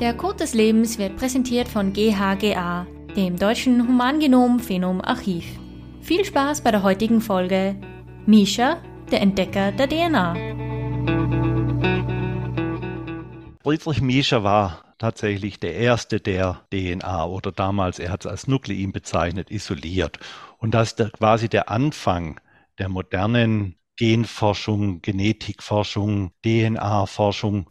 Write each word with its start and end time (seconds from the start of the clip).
Der 0.00 0.14
Code 0.14 0.36
des 0.36 0.54
Lebens 0.54 0.96
wird 0.96 1.16
präsentiert 1.16 1.66
von 1.66 1.92
GHGA, 1.92 2.86
dem 3.16 3.36
Deutschen 3.36 3.88
Humangenom-Phenom-Archiv. 3.88 5.44
Viel 6.02 6.24
Spaß 6.24 6.60
bei 6.60 6.70
der 6.70 6.84
heutigen 6.84 7.20
Folge 7.20 7.74
Misha, 8.24 8.80
der 9.10 9.22
Entdecker 9.22 9.72
der 9.72 9.88
DNA. 9.88 10.34
Friedrich 13.64 14.00
Misha 14.00 14.44
war 14.44 14.84
tatsächlich 14.98 15.58
der 15.58 15.74
erste, 15.74 16.20
der 16.20 16.60
DNA 16.72 17.26
oder 17.26 17.50
damals, 17.50 17.98
er 17.98 18.12
hat 18.12 18.24
es 18.24 18.30
als 18.30 18.46
Nuklein 18.46 18.92
bezeichnet, 18.92 19.50
isoliert. 19.50 20.20
Und 20.58 20.74
das 20.74 20.92
ist 20.92 21.12
quasi 21.14 21.48
der 21.48 21.70
Anfang 21.70 22.38
der 22.78 22.88
modernen 22.88 23.74
Genforschung, 23.96 25.02
Genetikforschung, 25.02 26.30
DNA-Forschung. 26.44 27.68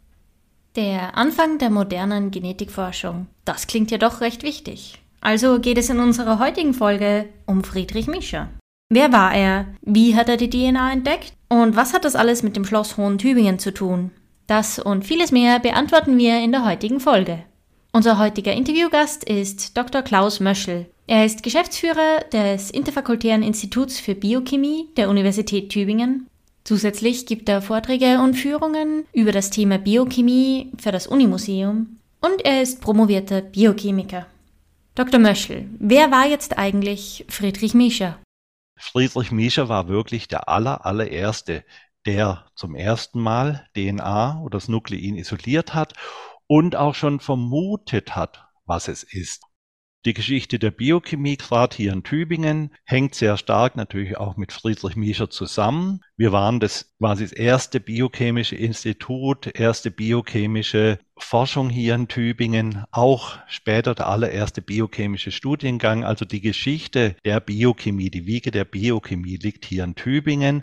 Der 0.78 1.18
Anfang 1.18 1.58
der 1.58 1.70
modernen 1.70 2.30
Genetikforschung. 2.30 3.26
Das 3.44 3.66
klingt 3.66 3.90
ja 3.90 3.98
doch 3.98 4.20
recht 4.20 4.44
wichtig. 4.44 5.02
Also 5.20 5.58
geht 5.58 5.76
es 5.76 5.90
in 5.90 5.98
unserer 5.98 6.38
heutigen 6.38 6.72
Folge 6.72 7.28
um 7.46 7.64
Friedrich 7.64 8.06
Mischer. 8.06 8.50
Wer 8.88 9.10
war 9.10 9.34
er? 9.34 9.66
Wie 9.82 10.14
hat 10.14 10.28
er 10.28 10.36
die 10.36 10.48
DNA 10.48 10.92
entdeckt? 10.92 11.32
Und 11.48 11.74
was 11.74 11.94
hat 11.94 12.04
das 12.04 12.14
alles 12.14 12.44
mit 12.44 12.54
dem 12.54 12.64
Schloss 12.64 12.96
Hohen 12.96 13.18
Tübingen 13.18 13.58
zu 13.58 13.74
tun? 13.74 14.12
Das 14.46 14.78
und 14.78 15.04
vieles 15.04 15.32
mehr 15.32 15.58
beantworten 15.58 16.16
wir 16.16 16.38
in 16.38 16.52
der 16.52 16.64
heutigen 16.64 17.00
Folge. 17.00 17.42
Unser 17.92 18.20
heutiger 18.20 18.52
Interviewgast 18.52 19.24
ist 19.24 19.76
Dr. 19.76 20.02
Klaus 20.02 20.38
Möschel. 20.38 20.86
Er 21.08 21.24
ist 21.26 21.42
Geschäftsführer 21.42 22.20
des 22.32 22.70
Interfakultären 22.70 23.42
Instituts 23.42 23.98
für 23.98 24.14
Biochemie 24.14 24.90
der 24.96 25.10
Universität 25.10 25.70
Tübingen. 25.70 26.27
Zusätzlich 26.68 27.24
gibt 27.24 27.48
er 27.48 27.62
Vorträge 27.62 28.20
und 28.20 28.34
Führungen 28.34 29.06
über 29.14 29.32
das 29.32 29.48
Thema 29.48 29.78
Biochemie 29.78 30.70
für 30.78 30.92
das 30.92 31.06
Unimuseum 31.06 31.98
und 32.20 32.44
er 32.44 32.60
ist 32.60 32.82
promovierter 32.82 33.40
Biochemiker. 33.40 34.26
Dr. 34.94 35.18
Möschel, 35.18 35.66
wer 35.78 36.10
war 36.10 36.26
jetzt 36.26 36.58
eigentlich 36.58 37.24
Friedrich 37.30 37.72
Miescher? 37.72 38.18
Friedrich 38.76 39.32
Miescher 39.32 39.70
war 39.70 39.88
wirklich 39.88 40.28
der 40.28 40.50
aller, 40.50 40.84
allererste, 40.84 41.64
der 42.04 42.44
zum 42.54 42.74
ersten 42.74 43.18
Mal 43.22 43.66
DNA 43.74 44.42
oder 44.42 44.58
das 44.58 44.68
Nuklein 44.68 45.16
isoliert 45.16 45.72
hat 45.72 45.94
und 46.48 46.76
auch 46.76 46.94
schon 46.94 47.18
vermutet 47.18 48.14
hat, 48.14 48.46
was 48.66 48.88
es 48.88 49.04
ist. 49.04 49.47
Die 50.04 50.14
Geschichte 50.14 50.60
der 50.60 50.70
Biochemie, 50.70 51.36
gerade 51.36 51.76
hier 51.76 51.92
in 51.92 52.04
Tübingen, 52.04 52.70
hängt 52.84 53.16
sehr 53.16 53.36
stark 53.36 53.74
natürlich 53.74 54.16
auch 54.16 54.36
mit 54.36 54.52
Friedrich 54.52 54.94
Miescher 54.94 55.28
zusammen. 55.28 56.02
Wir 56.16 56.30
waren 56.30 56.60
das 56.60 56.94
quasi 56.98 57.24
das 57.24 57.32
erste 57.32 57.80
biochemische 57.80 58.54
Institut, 58.54 59.48
erste 59.58 59.90
biochemische 59.90 61.00
Forschung 61.18 61.68
hier 61.68 61.96
in 61.96 62.06
Tübingen, 62.06 62.84
auch 62.92 63.38
später 63.48 63.96
der 63.96 64.06
allererste 64.06 64.62
biochemische 64.62 65.32
Studiengang. 65.32 66.04
Also 66.04 66.24
die 66.24 66.40
Geschichte 66.40 67.16
der 67.24 67.40
Biochemie, 67.40 68.10
die 68.10 68.26
Wiege 68.26 68.52
der 68.52 68.64
Biochemie 68.64 69.36
liegt 69.36 69.64
hier 69.64 69.82
in 69.82 69.96
Tübingen. 69.96 70.62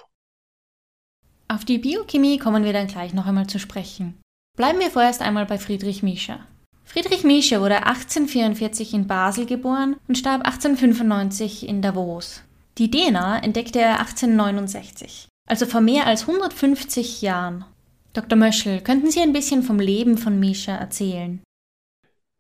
Auf 1.50 1.66
die 1.66 1.78
Biochemie 1.78 2.38
kommen 2.38 2.64
wir 2.64 2.74
dann 2.74 2.88
gleich 2.88 3.14
noch 3.14 3.26
einmal 3.26 3.48
zu 3.48 3.60
sprechen. 3.60 4.18
Bleiben 4.56 4.80
wir 4.80 4.90
vorerst 4.90 5.22
einmal 5.22 5.46
bei 5.46 5.58
Friedrich 5.58 6.04
Miescher. 6.04 6.48
Friedrich 6.86 7.24
Miescher 7.24 7.60
wurde 7.62 7.86
1844 7.86 8.94
in 8.94 9.08
Basel 9.08 9.46
geboren 9.46 9.98
und 10.08 10.18
starb 10.18 10.46
1895 10.46 11.68
in 11.68 11.82
Davos. 11.82 12.44
Die 12.78 12.90
DNA 12.90 13.40
entdeckte 13.40 13.80
er 13.80 14.00
1869, 14.00 15.28
also 15.50 15.66
vor 15.66 15.82
mehr 15.82 16.08
als 16.08 16.22
150 16.22 17.22
Jahren. 17.22 17.66
Dr. 18.14 18.38
Möschel, 18.38 18.82
könnten 18.82 19.12
Sie 19.12 19.20
ein 19.20 19.34
bisschen 19.34 19.64
vom 19.64 19.80
Leben 19.80 20.18
von 20.18 20.40
Miescher 20.40 20.74
erzählen? 20.74 21.42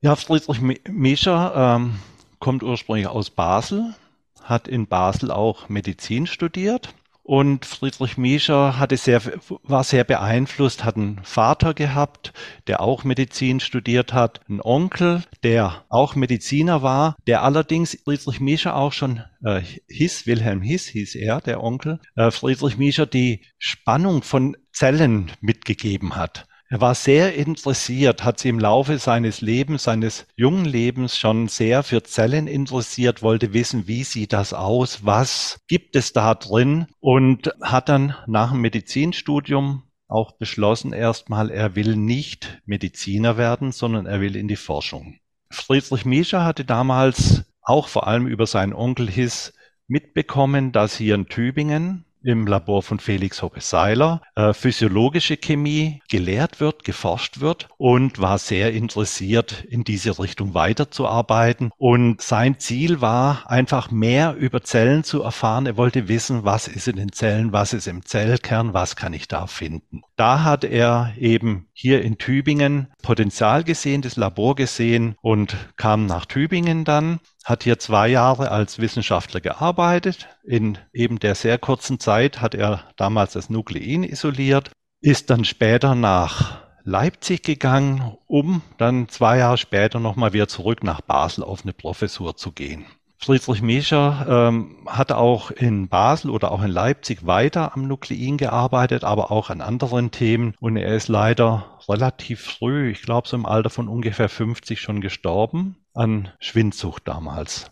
Ja, 0.01 0.15
Friedrich 0.15 0.61
Miescher 0.87 1.77
ähm, 1.77 1.95
kommt 2.39 2.63
ursprünglich 2.63 3.07
aus 3.07 3.29
Basel, 3.29 3.95
hat 4.41 4.67
in 4.67 4.87
Basel 4.87 5.31
auch 5.31 5.67
Medizin 5.67 6.27
studiert 6.27 6.93
und 7.25 7.65
Friedrich 7.65 8.17
Miescher 8.17 8.77
hatte 8.77 8.97
sehr, 8.97 9.19
war 9.63 9.83
sehr 9.83 10.03
beeinflusst, 10.03 10.85
hat 10.85 10.95
einen 10.95 11.21
Vater 11.23 11.73
gehabt, 11.73 12.33
der 12.67 12.81
auch 12.81 13.03
Medizin 13.03 13.59
studiert 13.59 14.13
hat, 14.13 14.41
einen 14.47 14.61
Onkel, 14.61 15.23
der 15.41 15.85
auch 15.89 16.13
Mediziner 16.13 16.83
war, 16.83 17.15
der 17.25 17.41
allerdings 17.41 17.97
Friedrich 18.03 18.39
Miescher 18.39 18.75
auch 18.75 18.93
schon 18.93 19.23
äh, 19.43 19.61
hieß, 19.89 20.27
Wilhelm 20.27 20.61
Hiss 20.61 20.85
hieß 20.85 21.15
er, 21.15 21.41
der 21.41 21.63
Onkel, 21.63 21.99
äh, 22.15 22.29
Friedrich 22.29 22.77
Miescher 22.77 23.07
die 23.07 23.41
Spannung 23.57 24.21
von 24.21 24.55
Zellen 24.71 25.31
mitgegeben 25.41 26.15
hat. 26.15 26.45
Er 26.75 26.81
war 26.81 26.93
sehr 26.93 27.35
interessiert, 27.35 28.25
hat 28.25 28.37
sich 28.37 28.49
im 28.49 28.59
Laufe 28.59 28.97
seines 28.97 29.39
Lebens, 29.39 29.83
seines 29.83 30.27
jungen 30.35 30.65
Lebens 30.65 31.17
schon 31.17 31.47
sehr 31.47 31.83
für 31.83 32.03
Zellen 32.03 32.47
interessiert, 32.47 33.21
wollte 33.21 33.53
wissen, 33.53 33.87
wie 33.87 34.03
sieht 34.03 34.33
das 34.33 34.53
aus, 34.53 35.05
was 35.05 35.61
gibt 35.69 35.95
es 35.95 36.11
da 36.11 36.35
drin 36.35 36.87
und 36.99 37.49
hat 37.61 37.87
dann 37.87 38.13
nach 38.27 38.51
dem 38.51 38.59
Medizinstudium 38.59 39.83
auch 40.09 40.33
beschlossen 40.33 40.91
erstmal, 40.91 41.49
er 41.49 41.77
will 41.77 41.95
nicht 41.95 42.61
Mediziner 42.65 43.37
werden, 43.37 43.71
sondern 43.71 44.05
er 44.05 44.19
will 44.19 44.35
in 44.35 44.49
die 44.49 44.57
Forschung. 44.57 45.15
Friedrich 45.49 46.03
Miescher 46.03 46.43
hatte 46.43 46.65
damals 46.65 47.45
auch 47.61 47.87
vor 47.87 48.05
allem 48.05 48.27
über 48.27 48.47
seinen 48.47 48.73
Onkel 48.73 49.09
Hiss 49.09 49.53
mitbekommen, 49.87 50.73
dass 50.73 50.97
hier 50.97 51.15
in 51.15 51.27
Tübingen 51.27 52.03
im 52.25 52.47
Labor 52.47 52.81
von 52.81 52.99
Felix 52.99 53.41
Hoppe-Seiler 53.41 54.21
äh, 54.35 54.53
physiologische 54.53 55.37
Chemie 55.37 56.01
gelehrt 56.09 56.59
wird, 56.59 56.83
geforscht 56.83 57.39
wird 57.39 57.67
und 57.77 58.19
war 58.19 58.39
sehr 58.39 58.73
interessiert, 58.73 59.63
in 59.69 59.83
diese 59.83 60.17
Richtung 60.19 60.53
weiterzuarbeiten. 60.53 61.71
Und 61.77 62.21
sein 62.21 62.59
Ziel 62.59 62.99
war 62.99 63.49
einfach 63.49 63.91
mehr 63.91 64.35
über 64.35 64.61
Zellen 64.63 65.03
zu 65.03 65.21
erfahren. 65.21 65.67
Er 65.67 65.77
wollte 65.77 66.07
wissen, 66.07 66.43
was 66.43 66.67
ist 66.67 66.87
in 66.87 66.95
den 66.95 67.11
Zellen, 67.11 67.53
was 67.53 67.73
ist 67.73 67.87
im 67.87 68.03
Zellkern, 68.03 68.73
was 68.73 68.95
kann 68.95 69.13
ich 69.13 69.27
da 69.27 69.47
finden. 69.47 70.01
Da 70.15 70.43
hat 70.43 70.63
er 70.63 71.13
eben 71.17 71.67
hier 71.73 72.01
in 72.01 72.17
Tübingen 72.17 72.87
Potenzial 73.03 73.63
gesehen, 73.63 74.01
das 74.01 74.15
Labor 74.15 74.55
gesehen 74.55 75.15
und 75.21 75.55
kam 75.77 76.05
nach 76.05 76.25
Tübingen 76.25 76.85
dann 76.85 77.19
hat 77.45 77.63
hier 77.63 77.77
zwei 77.77 78.07
Jahre 78.07 78.51
als 78.51 78.79
Wissenschaftler 78.79 79.39
gearbeitet. 79.39 80.27
In 80.43 80.79
eben 80.91 81.19
der 81.19 81.35
sehr 81.35 81.59
kurzen 81.59 81.99
Zeit 81.99 82.41
hat 82.41 82.55
er 82.55 82.83
damals 82.97 83.33
das 83.33 83.51
Nuklein 83.51 84.03
isoliert, 84.03 84.71
ist 84.99 85.29
dann 85.29 85.45
später 85.45 85.93
nach 85.93 86.63
Leipzig 86.83 87.43
gegangen, 87.43 88.17
um 88.27 88.61
dann 88.77 89.07
zwei 89.09 89.37
Jahre 89.37 89.57
später 89.57 89.99
nochmal 89.99 90.33
wieder 90.33 90.47
zurück 90.47 90.83
nach 90.83 91.01
Basel 91.01 91.43
auf 91.43 91.61
eine 91.63 91.73
Professur 91.73 92.35
zu 92.35 92.51
gehen. 92.51 92.85
Friedrich 93.17 93.61
Miescher 93.61 94.25
ähm, 94.27 94.77
hat 94.87 95.11
auch 95.11 95.49
in 95.49 95.87
Basel 95.87 96.29
oder 96.29 96.51
auch 96.51 96.61
in 96.61 96.69
Leipzig 96.69 97.25
weiter 97.25 97.73
am 97.73 97.87
Nuklein 97.87 98.37
gearbeitet, 98.37 99.03
aber 99.03 99.31
auch 99.31 99.49
an 99.49 99.61
anderen 99.61 100.11
Themen. 100.11 100.53
Und 100.59 100.77
er 100.77 100.95
ist 100.95 101.07
leider 101.07 101.79
relativ 101.87 102.41
früh, 102.41 102.91
ich 102.91 103.03
glaube 103.03 103.27
so 103.27 103.37
im 103.37 103.45
Alter 103.45 103.69
von 103.69 103.87
ungefähr 103.87 104.29
50 104.29 104.81
schon 104.81 105.01
gestorben 105.01 105.77
an 105.95 106.29
Schwindsucht 106.39 107.07
damals. 107.07 107.71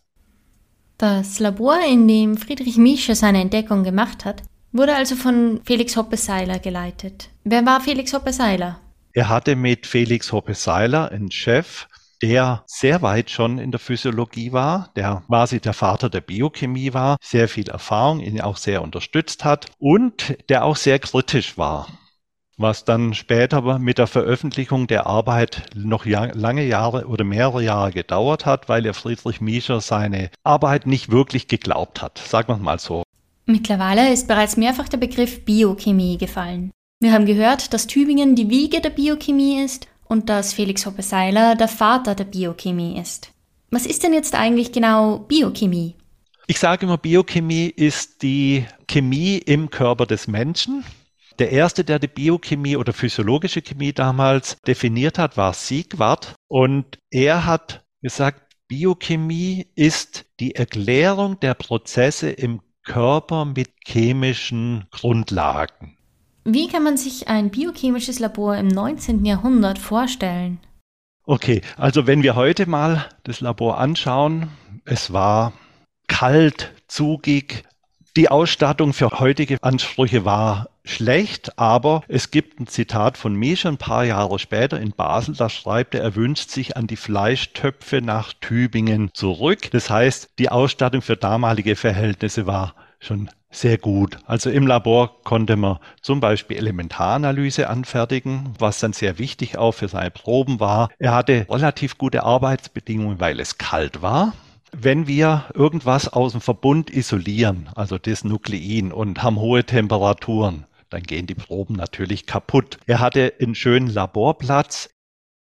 Das 0.98 1.40
Labor, 1.40 1.80
in 1.86 2.08
dem 2.08 2.38
Friedrich 2.38 2.78
Miescher 2.78 3.16
seine 3.16 3.42
Entdeckung 3.42 3.84
gemacht 3.84 4.26
hat, 4.26 4.44
wurde 4.72 4.96
also 4.96 5.16
von 5.16 5.62
Felix 5.66 5.96
Hoppe-Seiler 5.96 6.60
geleitet. 6.60 7.30
Wer 7.44 7.66
war 7.66 7.82
Felix 7.82 8.14
Hoppe-Seiler? 8.14 8.80
Er 9.14 9.30
hatte 9.30 9.56
mit 9.56 9.86
Felix 9.86 10.32
Hoppe-Seiler 10.32 11.12
einen 11.12 11.30
Chef, 11.30 11.88
der 12.22 12.64
sehr 12.66 13.02
weit 13.02 13.30
schon 13.30 13.60
in 13.60 13.72
der 13.72 13.80
Physiologie 13.80 14.54
war, 14.54 14.92
der 14.96 15.24
quasi 15.28 15.60
der 15.60 15.74
Vater 15.74 16.10
der 16.10 16.22
Biochemie 16.22 16.94
war, 16.94 17.18
sehr 17.22 17.48
viel 17.50 17.70
Erfahrung, 17.70 18.22
ihn 18.22 18.40
auch 18.40 18.58
sehr 18.58 18.82
unterstützt 18.82 19.44
hat 19.44 19.68
und 19.78 20.38
der 20.50 20.64
auch 20.64 20.78
sehr 20.78 21.00
kritisch 21.00 21.58
war 21.58 21.88
was 22.58 22.86
dann 22.86 23.14
später 23.14 23.80
mit 23.80 23.98
der 23.98 24.08
Veröffentlichung 24.08 24.88
der 24.88 25.08
Arbeit 25.08 25.64
noch 25.76 26.06
lange 26.06 26.66
Jahre 26.66 27.08
oder 27.08 27.24
mehrere 27.24 27.64
Jahre 27.64 27.92
gedauert 27.92 28.46
hat, 28.46 28.70
weil 28.70 28.86
er 28.86 28.94
Friedrich 28.94 29.42
Miescher 29.42 29.82
seine 29.82 30.30
Arbeit 30.44 30.86
nicht 30.86 31.12
wirklich 31.12 31.48
geglaubt 31.48 32.02
hat, 32.02 32.18
sagen 32.18 32.50
wir 32.50 32.58
mal 32.58 32.80
so. 32.80 33.04
Mittlerweile 33.46 34.14
ist 34.14 34.28
bereits 34.28 34.56
mehrfach 34.56 34.88
der 34.88 34.98
Begriff 34.98 35.44
Biochemie 35.44 36.18
gefallen. 36.18 36.72
Wir 37.02 37.12
haben 37.12 37.26
gehört, 37.26 37.74
dass 37.74 37.88
Tübingen 37.88 38.36
die 38.36 38.50
Wiege 38.50 38.80
der 38.80 38.92
Biochemie 38.92 39.62
ist 39.62 39.88
und 40.06 40.30
dass 40.30 40.54
Felix 40.54 40.86
Hoppe-Seiler 40.86 41.56
der 41.56 41.68
Vater 41.68 42.16
der 42.16 42.24
Biochemie 42.26 42.98
ist. 43.00 43.32
Was 43.72 43.86
ist 43.86 44.04
denn 44.04 44.14
jetzt 44.14 44.36
eigentlich 44.36 44.72
genau 44.72 45.20
Biochemie? 45.20 45.96
Ich 46.48 46.60
sage 46.60 46.86
immer, 46.86 46.98
Biochemie 46.98 47.66
ist 47.66 48.22
die 48.22 48.66
Chemie 48.88 49.38
im 49.38 49.70
Körper 49.70 50.06
des 50.06 50.28
Menschen. 50.28 50.86
Der 51.40 51.52
erste, 51.52 51.84
der 51.84 52.00
die 52.00 52.08
Biochemie 52.08 52.78
oder 52.78 52.94
physiologische 52.94 53.62
Chemie 53.62 53.94
damals 53.94 54.58
definiert 54.68 55.18
hat, 55.18 55.38
war 55.38 55.54
Siegwart. 55.54 56.36
Und 56.48 57.00
er 57.10 57.46
hat 57.46 57.84
gesagt, 58.02 58.54
Biochemie 58.68 59.68
ist 59.76 60.26
die 60.40 60.56
Erklärung 60.56 61.40
der 61.40 61.54
Prozesse 61.54 62.30
im 62.30 62.62
Körper 62.84 63.46
mit 63.46 63.70
chemischen 63.86 64.86
Grundlagen. 64.92 65.98
Wie 66.46 66.68
kann 66.68 66.84
man 66.84 66.98
sich 66.98 67.30
ein 67.30 67.50
biochemisches 67.50 68.20
Labor 68.20 68.58
im 68.58 68.68
19. 68.68 69.26
Jahrhundert 69.26 69.80
vorstellen? 69.80 70.60
Okay, 71.26 71.62
also 71.78 72.06
wenn 72.06 72.22
wir 72.22 72.36
heute 72.36 72.68
mal 72.68 73.06
das 73.24 73.40
Labor 73.40 73.78
anschauen, 73.78 74.50
es 74.84 75.14
war 75.14 75.54
kalt, 76.08 76.74
zugig. 76.88 77.64
Die 78.18 78.30
Ausstattung 78.30 78.92
für 78.92 79.20
heutige 79.20 79.58
Ansprüche 79.62 80.26
war 80.26 80.68
schlecht, 80.86 81.58
aber 81.58 82.04
es 82.08 82.32
gibt 82.32 82.60
ein 82.60 82.68
Zitat 82.68 83.18
von 83.18 83.36
Mische 83.36 83.70
ein 83.70 83.78
paar 83.78 84.04
Jahre 84.04 84.40
später 84.40 84.80
in 84.80 84.92
Basel, 84.92 85.36
da 85.36 85.50
schreibt 85.50 85.96
er, 85.96 86.02
er 86.02 86.16
wünscht 86.16 86.50
sich 86.50 86.76
an 86.78 86.88
die 86.88 86.98
Fleischtöpfe 86.98 88.02
nach 88.02 88.34
Tübingen 88.34 89.10
zurück. 89.14 89.72
Das 89.72 89.90
heißt, 89.90 90.32
die 90.40 90.50
Ausstattung 90.50 91.02
für 91.02 91.16
damalige 91.16 91.76
Verhältnisse 91.76 92.46
war 92.46 92.76
schon 93.00 93.30
sehr 93.50 93.78
gut. 93.78 94.18
Also 94.26 94.50
im 94.50 94.68
Labor 94.68 95.22
konnte 95.24 95.56
man 95.56 95.78
zum 96.02 96.20
Beispiel 96.20 96.58
Elementaranalyse 96.58 97.70
anfertigen, 97.70 98.54
was 98.58 98.80
dann 98.80 98.94
sehr 98.94 99.20
wichtig 99.20 99.58
auch 99.58 99.74
für 99.74 99.88
seine 99.88 100.12
Proben 100.12 100.60
war. 100.60 100.90
Er 100.98 101.14
hatte 101.14 101.46
relativ 101.50 101.98
gute 101.98 102.24
Arbeitsbedingungen, 102.24 103.20
weil 103.20 103.40
es 103.40 103.58
kalt 103.58 104.02
war. 104.02 104.34
Wenn 104.76 105.06
wir 105.06 105.46
irgendwas 105.54 106.12
aus 106.12 106.32
dem 106.32 106.42
Verbund 106.42 106.90
isolieren, 106.90 107.70
also 107.76 108.00
das 108.00 108.24
Nuklein, 108.24 108.92
und 108.92 109.22
haben 109.22 109.38
hohe 109.38 109.64
Temperaturen, 109.64 110.66
dann 110.94 111.04
gehen 111.04 111.28
die 111.28 111.36
Proben 111.36 111.76
natürlich 111.76 112.26
kaputt. 112.26 112.78
Er 112.86 113.00
hatte 113.00 113.34
einen 113.42 113.56
schönen 113.56 113.88
Laborplatz. 113.88 114.90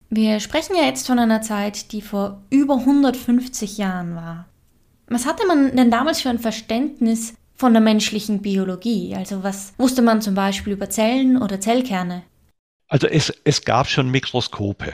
Wir 0.09 0.41
sprechen 0.41 0.75
ja 0.77 0.85
jetzt 0.85 1.07
von 1.07 1.19
einer 1.19 1.43
Zeit, 1.43 1.93
die 1.93 2.03
vor 2.03 2.43
über 2.51 2.79
150 2.79 3.79
Jahren 3.79 4.15
war. 4.15 4.47
Was 5.09 5.27
hatte 5.27 5.47
man 5.47 5.77
denn 5.77 5.91
damals 5.91 6.23
für 6.23 6.31
ein 6.31 6.39
Verständnis 6.39 7.35
von 7.55 7.73
der 7.73 7.83
menschlichen 7.83 8.41
Biologie? 8.41 9.15
Also 9.15 9.43
was 9.43 9.75
wusste 9.77 10.03
man 10.03 10.23
zum 10.23 10.35
Beispiel 10.35 10.73
über 10.73 10.89
Zellen 10.89 11.41
oder 11.41 11.61
Zellkerne? 11.61 12.23
Also 12.89 13.07
es, 13.07 13.33
es 13.45 13.65
gab 13.65 13.89
schon 13.89 14.11
Mikroskope. 14.11 14.93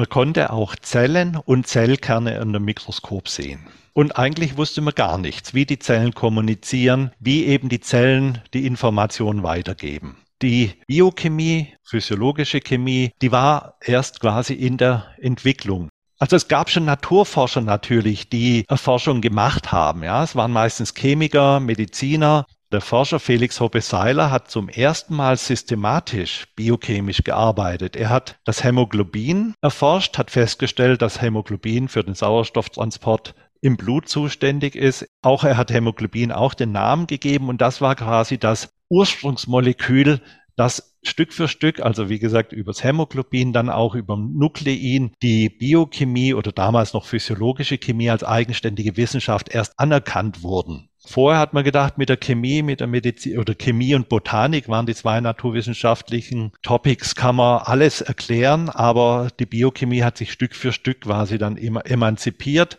Man 0.00 0.08
konnte 0.08 0.50
auch 0.50 0.76
Zellen 0.76 1.36
und 1.36 1.66
Zellkerne 1.66 2.40
unter 2.40 2.58
dem 2.58 2.64
Mikroskop 2.64 3.28
sehen. 3.28 3.66
Und 3.92 4.16
eigentlich 4.16 4.56
wusste 4.56 4.80
man 4.80 4.94
gar 4.94 5.18
nichts, 5.18 5.52
wie 5.52 5.66
die 5.66 5.78
Zellen 5.78 6.14
kommunizieren, 6.14 7.10
wie 7.18 7.44
eben 7.44 7.68
die 7.68 7.80
Zellen 7.80 8.40
die 8.54 8.64
Informationen 8.64 9.42
weitergeben. 9.42 10.16
Die 10.40 10.72
Biochemie, 10.86 11.74
physiologische 11.84 12.62
Chemie, 12.62 13.10
die 13.20 13.30
war 13.30 13.76
erst 13.84 14.20
quasi 14.20 14.54
in 14.54 14.78
der 14.78 15.04
Entwicklung. 15.20 15.90
Also 16.18 16.34
es 16.34 16.48
gab 16.48 16.70
schon 16.70 16.86
Naturforscher 16.86 17.60
natürlich, 17.60 18.30
die 18.30 18.64
Erforschung 18.68 19.20
gemacht 19.20 19.70
haben. 19.70 20.02
Ja, 20.02 20.24
es 20.24 20.34
waren 20.34 20.50
meistens 20.50 20.94
Chemiker, 20.94 21.60
Mediziner. 21.60 22.46
Der 22.72 22.80
Forscher 22.80 23.18
Felix 23.18 23.58
Hoppe-Seiler 23.58 24.30
hat 24.30 24.48
zum 24.48 24.68
ersten 24.68 25.16
Mal 25.16 25.36
systematisch 25.36 26.46
biochemisch 26.54 27.24
gearbeitet. 27.24 27.96
Er 27.96 28.10
hat 28.10 28.38
das 28.44 28.62
Hämoglobin 28.62 29.54
erforscht, 29.60 30.18
hat 30.18 30.30
festgestellt, 30.30 31.02
dass 31.02 31.20
Hämoglobin 31.20 31.88
für 31.88 32.04
den 32.04 32.14
Sauerstofftransport 32.14 33.34
im 33.60 33.76
Blut 33.76 34.08
zuständig 34.08 34.76
ist. 34.76 35.08
Auch 35.20 35.42
er 35.42 35.56
hat 35.56 35.72
Hämoglobin 35.72 36.30
auch 36.30 36.54
den 36.54 36.70
Namen 36.70 37.08
gegeben 37.08 37.48
und 37.48 37.60
das 37.60 37.80
war 37.80 37.96
quasi 37.96 38.38
das 38.38 38.72
Ursprungsmolekül 38.88 40.20
das 40.54 40.98
Stück 41.02 41.32
für 41.32 41.48
Stück, 41.48 41.80
also 41.80 42.10
wie 42.10 42.18
gesagt 42.18 42.52
übers 42.52 42.84
Hämoglobin, 42.84 43.54
dann 43.54 43.70
auch 43.70 43.94
über 43.94 44.16
Nuklein, 44.18 45.12
die 45.22 45.48
Biochemie 45.48 46.34
oder 46.34 46.52
damals 46.52 46.92
noch 46.92 47.06
physiologische 47.06 47.78
Chemie 47.78 48.10
als 48.10 48.22
eigenständige 48.22 48.98
Wissenschaft 48.98 49.48
erst 49.48 49.80
anerkannt 49.80 50.42
wurden. 50.42 50.89
Vorher 51.10 51.40
hat 51.40 51.54
man 51.54 51.64
gedacht, 51.64 51.98
mit 51.98 52.08
der 52.08 52.18
Chemie, 52.18 52.62
mit 52.62 52.78
der 52.78 52.86
Medizin 52.86 53.36
oder 53.40 53.56
Chemie 53.56 53.96
und 53.96 54.08
Botanik 54.08 54.68
waren 54.68 54.86
die 54.86 54.94
zwei 54.94 55.20
naturwissenschaftlichen 55.20 56.52
Topics, 56.62 57.16
kann 57.16 57.34
man 57.34 57.62
alles 57.62 58.00
erklären, 58.00 58.68
aber 58.68 59.28
die 59.40 59.46
Biochemie 59.46 60.04
hat 60.04 60.18
sich 60.18 60.30
Stück 60.30 60.54
für 60.54 60.72
Stück 60.72 61.00
quasi 61.00 61.36
dann 61.36 61.56
immer 61.56 61.84
emanzipiert 61.84 62.78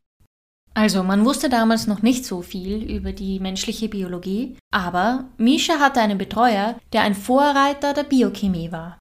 also, 0.74 1.04
man 1.04 1.26
wusste 1.26 1.50
damals 1.50 1.86
noch 1.88 2.02
nicht 2.02 2.24
so 2.24 2.42
viel 2.42 2.90
über 2.90 3.12
die 3.12 3.42
menschliche 3.42 3.90
Biologie, 3.90 4.56
aber 4.74 5.26
Misha 5.38 5.80
hatte 5.80 6.00
einen 6.00 6.18
Betreuer, 6.18 6.80
der 6.94 7.02
ein 7.02 7.14
Vorreiter 7.14 7.94
der 7.94 8.04
Biochemie 8.04 8.72
war. 8.72 8.98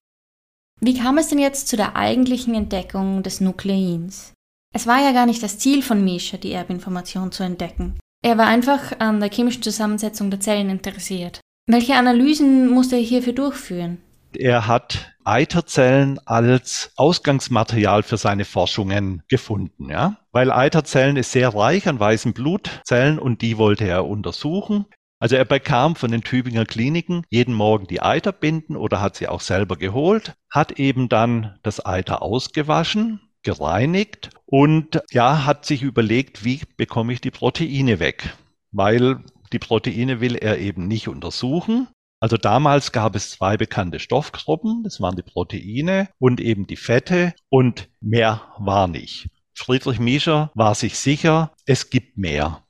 Wie 0.81 0.97
kam 0.97 1.17
es 1.17 1.29
denn 1.29 1.39
jetzt 1.39 1.69
zu 1.69 1.77
der 1.77 1.95
eigentlichen 1.95 2.55
Entdeckung 2.55 3.23
des 3.23 3.39
Nukleins? 3.39 4.33
Es 4.73 4.85
war 4.85 5.01
ja 5.01 5.13
gar 5.13 5.25
nicht 5.25 5.41
das 5.43 5.59
Ziel 5.59 5.81
von 5.81 6.03
Misha, 6.03 6.35
die 6.35 6.51
Erbinformation 6.51 7.31
zu 7.31 7.43
entdecken. 7.43 7.97
Er 8.23 8.37
war 8.37 8.45
einfach 8.45 8.99
an 8.99 9.19
der 9.19 9.31
chemischen 9.31 9.63
Zusammensetzung 9.63 10.29
der 10.29 10.39
Zellen 10.39 10.69
interessiert. 10.69 11.41
Welche 11.67 11.95
Analysen 11.95 12.69
musste 12.69 12.95
er 12.95 13.01
hierfür 13.01 13.33
durchführen? 13.33 13.97
Er 14.33 14.67
hat 14.67 15.13
Eiterzellen 15.23 16.19
als 16.25 16.91
Ausgangsmaterial 16.95 18.03
für 18.03 18.17
seine 18.17 18.45
Forschungen 18.45 19.23
gefunden, 19.27 19.89
ja. 19.89 20.17
Weil 20.31 20.51
Eiterzellen 20.51 21.17
ist 21.17 21.31
sehr 21.31 21.49
reich 21.49 21.87
an 21.87 21.99
weißen 21.99 22.33
Blutzellen 22.33 23.19
und 23.19 23.41
die 23.41 23.57
wollte 23.57 23.85
er 23.85 24.05
untersuchen. 24.05 24.85
Also 25.19 25.35
er 25.35 25.45
bekam 25.45 25.95
von 25.95 26.11
den 26.11 26.23
Tübinger 26.23 26.65
Kliniken 26.65 27.23
jeden 27.29 27.53
Morgen 27.53 27.85
die 27.85 28.01
Eiterbinden 28.01 28.75
oder 28.75 29.01
hat 29.01 29.15
sie 29.15 29.27
auch 29.27 29.41
selber 29.41 29.75
geholt, 29.77 30.33
hat 30.49 30.79
eben 30.79 31.09
dann 31.09 31.59
das 31.61 31.85
Eiter 31.85 32.21
ausgewaschen, 32.21 33.21
gereinigt 33.43 34.31
und 34.51 35.01
ja, 35.11 35.45
hat 35.45 35.65
sich 35.65 35.81
überlegt, 35.81 36.43
wie 36.43 36.61
bekomme 36.75 37.13
ich 37.13 37.21
die 37.21 37.31
Proteine 37.31 37.99
weg? 37.99 38.35
Weil 38.73 39.23
die 39.53 39.59
Proteine 39.59 40.19
will 40.19 40.35
er 40.35 40.59
eben 40.59 40.89
nicht 40.89 41.07
untersuchen. 41.07 41.87
Also 42.19 42.35
damals 42.35 42.91
gab 42.91 43.15
es 43.15 43.31
zwei 43.31 43.55
bekannte 43.55 43.99
Stoffgruppen, 43.99 44.83
das 44.83 44.99
waren 44.99 45.15
die 45.15 45.23
Proteine 45.23 46.09
und 46.19 46.41
eben 46.41 46.67
die 46.67 46.75
Fette 46.75 47.33
und 47.47 47.89
mehr 48.01 48.41
war 48.59 48.89
nicht. 48.89 49.29
Friedrich 49.55 49.99
Miescher 49.99 50.51
war 50.53 50.75
sich 50.75 50.99
sicher, 50.99 51.53
es 51.65 51.89
gibt 51.89 52.17
mehr. 52.17 52.61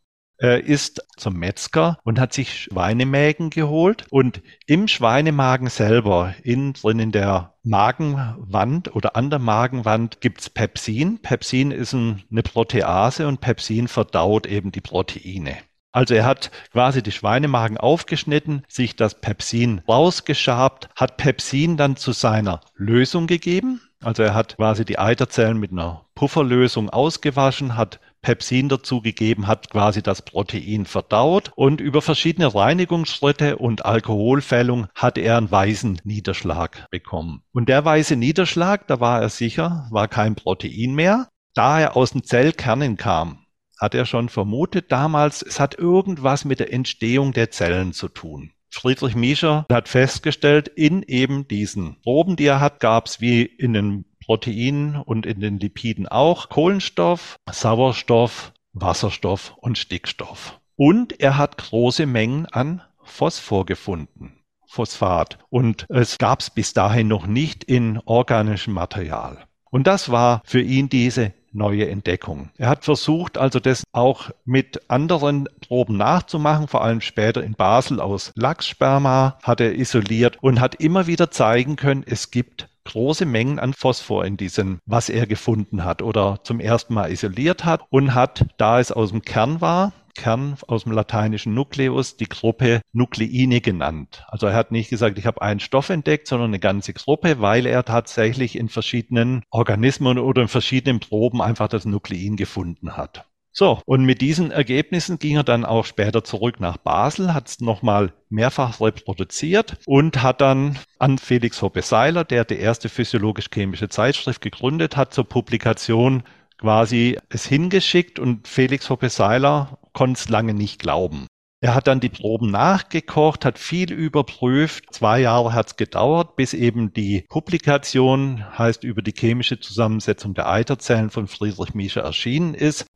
Er 0.42 0.64
ist 0.64 1.06
zum 1.18 1.36
Metzger 1.36 2.00
und 2.04 2.20
hat 2.20 2.34
sich 2.34 2.64
Schweinemägen 2.64 3.52
geholt 3.52 4.08
und 4.10 4.42
im 4.66 4.88
Schweinemagen 4.88 5.68
selber, 5.68 6.34
innen 6.42 6.74
drin 6.74 6.98
in 6.98 7.12
der 7.12 7.54
Magenwand 7.62 8.96
oder 8.96 9.16
an 9.16 9.30
der 9.30 9.38
Magenwand 9.38 10.20
gibt's 10.20 10.50
Pepsin. 10.50 11.20
Pepsin 11.22 11.70
ist 11.70 11.94
eine 11.94 12.42
Protease 12.42 13.28
und 13.28 13.40
Pepsin 13.40 13.88
verdaut 13.88 14.48
eben 14.48 14.72
die 14.72 14.82
Proteine. 14.82 15.58
Also 15.92 16.16
er 16.16 16.26
hat 16.26 16.50
quasi 16.72 17.04
die 17.04 17.12
Schweinemagen 17.12 17.78
aufgeschnitten, 17.78 18.64
sich 18.68 18.96
das 18.96 19.22
Pepsin 19.22 19.84
rausgeschabt, 19.88 20.90
hat 20.96 21.18
Pepsin 21.18 21.78
dann 21.78 21.98
zu 21.98 22.14
seiner 22.14 22.62
Lösung 22.74 23.28
gegeben. 23.28 23.80
Also 24.04 24.24
er 24.24 24.34
hat 24.34 24.58
quasi 24.58 24.84
die 24.84 24.98
Eiterzellen 24.98 25.58
mit 25.58 25.72
einer 25.72 26.06
Pufferlösung 26.16 26.90
ausgewaschen, 26.90 27.78
hat 27.78 28.00
Pepsin 28.22 28.70
dazugegeben, 28.70 29.48
hat 29.48 29.70
quasi 29.70 30.02
das 30.02 30.24
Protein 30.24 30.86
verdaut 30.86 31.52
und 31.56 31.82
über 31.82 32.02
verschiedene 32.02 32.54
Reinigungsschritte 32.54 33.58
und 33.58 33.86
Alkoholfällung 33.86 34.88
hat 34.96 35.18
er 35.18 35.38
einen 35.38 35.52
weißen 35.52 36.02
Niederschlag 36.04 36.88
bekommen. 36.90 37.44
Und 37.52 37.70
der 37.70 37.86
weiße 37.86 38.16
Niederschlag, 38.16 38.88
da 38.88 39.00
war 39.00 39.22
er 39.22 39.30
sicher, 39.30 39.88
war 39.92 40.08
kein 40.08 40.36
Protein 40.36 40.94
mehr, 40.94 41.28
da 41.54 41.80
er 41.80 41.96
aus 41.96 42.12
den 42.12 42.24
Zellkernen 42.24 42.98
kam 42.98 43.42
hat 43.82 43.96
er 43.96 44.06
schon 44.06 44.30
vermutet 44.30 44.92
damals, 44.92 45.42
es 45.42 45.60
hat 45.60 45.74
irgendwas 45.74 46.46
mit 46.46 46.60
der 46.60 46.72
Entstehung 46.72 47.34
der 47.34 47.50
Zellen 47.50 47.94
zu 47.94 48.10
tun. 48.10 48.54
Friedrich 48.72 49.16
Miescher 49.16 49.66
hat 49.72 49.90
festgestellt, 49.90 50.68
in 50.70 51.04
eben 51.04 51.48
diesen 51.48 52.02
Proben, 52.02 52.36
die 52.36 52.46
er 52.46 52.60
hat, 52.60 52.80
gab 52.80 53.08
es 53.08 53.22
wie 53.22 53.44
in 53.44 53.74
den 53.74 54.06
Proteinen 54.24 54.96
und 54.96 55.26
in 55.26 55.40
den 55.42 55.60
Lipiden 55.60 56.08
auch 56.08 56.50
Kohlenstoff, 56.50 57.36
Sauerstoff, 57.52 58.54
Wasserstoff 58.74 59.56
und 59.58 59.78
Stickstoff. 59.78 60.60
Und 60.76 61.20
er 61.20 61.38
hat 61.38 61.58
große 61.58 62.06
Mengen 62.06 62.46
an 62.48 62.82
Phosphor 63.04 63.66
gefunden. 63.66 64.42
Phosphat. 64.72 65.38
Und 65.50 65.86
es 65.90 66.18
gab 66.18 66.40
es 66.40 66.50
bis 66.50 66.74
dahin 66.74 67.10
noch 67.10 67.28
nicht 67.28 67.66
in 67.66 68.00
organischem 68.06 68.74
Material. 68.74 69.46
Und 69.70 69.86
das 69.86 70.12
war 70.12 70.42
für 70.46 70.62
ihn 70.62 70.88
diese 70.88 71.34
neue 71.54 71.90
Entdeckung. 71.90 72.50
Er 72.58 72.70
hat 72.70 72.86
versucht, 72.86 73.38
also 73.38 73.60
das 73.60 73.84
auch 73.92 74.30
mit 74.46 74.90
anderen 74.90 75.48
Proben 75.68 75.98
nachzumachen, 75.98 76.68
vor 76.68 76.84
allem 76.84 77.02
später 77.02 77.44
in 77.44 77.54
Basel 77.54 78.00
aus 78.00 78.32
Lachssperma 78.36 79.38
hat 79.44 79.62
er 79.62 79.76
isoliert 79.76 80.38
und 80.42 80.60
hat 80.60 80.76
immer 80.76 81.08
wieder 81.08 81.32
zeigen 81.32 81.76
können, 81.76 82.04
es 82.06 82.32
gibt 82.32 82.68
große 82.86 83.26
Mengen 83.26 83.60
an 83.60 83.74
Phosphor 83.74 84.26
in 84.26 84.38
diesem, 84.38 84.80
was 84.86 85.10
er 85.10 85.28
gefunden 85.28 85.84
hat 85.84 86.02
oder 86.02 86.40
zum 86.44 86.60
ersten 86.60 86.94
Mal 86.94 87.12
isoliert 87.12 87.64
hat 87.64 87.82
und 87.90 88.16
hat, 88.16 88.46
da 88.58 88.80
es 88.80 88.92
aus 88.92 89.12
dem 89.12 89.22
Kern 89.22 89.62
war, 89.62 89.94
Kern 90.14 90.58
aus 90.68 90.84
dem 90.84 90.92
lateinischen 90.92 91.54
Nukleus 91.54 92.18
die 92.18 92.30
Gruppe 92.30 92.82
Nukleine 92.94 93.62
genannt. 93.62 94.24
Also 94.28 94.48
er 94.48 94.56
hat 94.56 94.72
nicht 94.72 94.90
gesagt, 94.90 95.18
ich 95.18 95.26
habe 95.26 95.42
einen 95.42 95.60
Stoff 95.60 95.90
entdeckt, 95.90 96.28
sondern 96.28 96.50
eine 96.50 96.60
ganze 96.60 96.94
Gruppe, 96.94 97.42
weil 97.42 97.66
er 97.66 97.84
tatsächlich 97.86 98.56
in 98.56 98.70
verschiedenen 98.70 99.44
Organismen 99.50 100.20
oder 100.20 100.42
in 100.42 100.48
verschiedenen 100.48 101.00
Proben 101.00 101.42
einfach 101.42 101.68
das 101.68 101.86
Nuklein 101.86 102.36
gefunden 102.36 102.98
hat. 102.98 103.26
So, 103.54 103.82
und 103.86 104.06
mit 104.06 104.22
diesen 104.22 104.52
Ergebnissen 104.52 105.20
ging 105.20 105.36
er 105.36 105.44
dann 105.44 105.66
auch 105.66 105.84
später 105.84 106.24
zurück 106.24 106.62
nach 106.62 106.78
Basel, 106.78 107.34
hat 107.34 107.50
es 107.50 107.60
nochmal 107.60 108.14
mehrfach 108.30 108.80
reproduziert 108.80 109.78
und 109.86 110.24
hat 110.24 110.40
dann 110.40 110.80
an 111.00 111.18
Felix 111.18 111.62
Hoppe 111.62 111.82
Seiler, 111.82 112.24
der 112.24 112.46
die 112.46 112.56
erste 112.56 112.88
physiologisch-chemische 112.88 113.90
Zeitschrift 113.90 114.40
gegründet 114.40 114.96
hat, 114.96 115.14
zur 115.14 115.26
Publikation 115.26 116.24
quasi 116.58 117.18
es 117.28 117.46
hingeschickt 117.46 118.20
und 118.20 118.48
Felix 118.48 118.90
Hoppe 118.90 119.10
Seiler 119.10 119.80
konnte 119.94 120.20
es 120.20 120.30
lange 120.30 120.54
nicht 120.54 120.80
glauben. 120.80 121.28
Er 121.64 121.76
hat 121.76 121.86
dann 121.86 122.00
die 122.00 122.10
Proben 122.10 122.50
nachgekocht, 122.50 123.46
hat 123.46 123.60
viel 123.60 123.94
überprüft. 123.94 124.86
Zwei 124.92 125.22
Jahre 125.22 125.54
hat 125.54 125.68
es 125.68 125.76
gedauert, 125.76 126.36
bis 126.36 126.56
eben 126.56 126.92
die 126.92 127.24
Publikation, 127.30 128.44
heißt 128.58 128.84
über 128.84 129.04
die 129.04 129.14
chemische 129.16 129.60
Zusammensetzung 129.60 130.34
der 130.34 130.50
Eiterzellen 130.50 131.12
von 131.12 131.28
Friedrich 131.28 131.76
Miescher 131.76 132.02
erschienen 132.02 132.56
ist. 132.56 132.88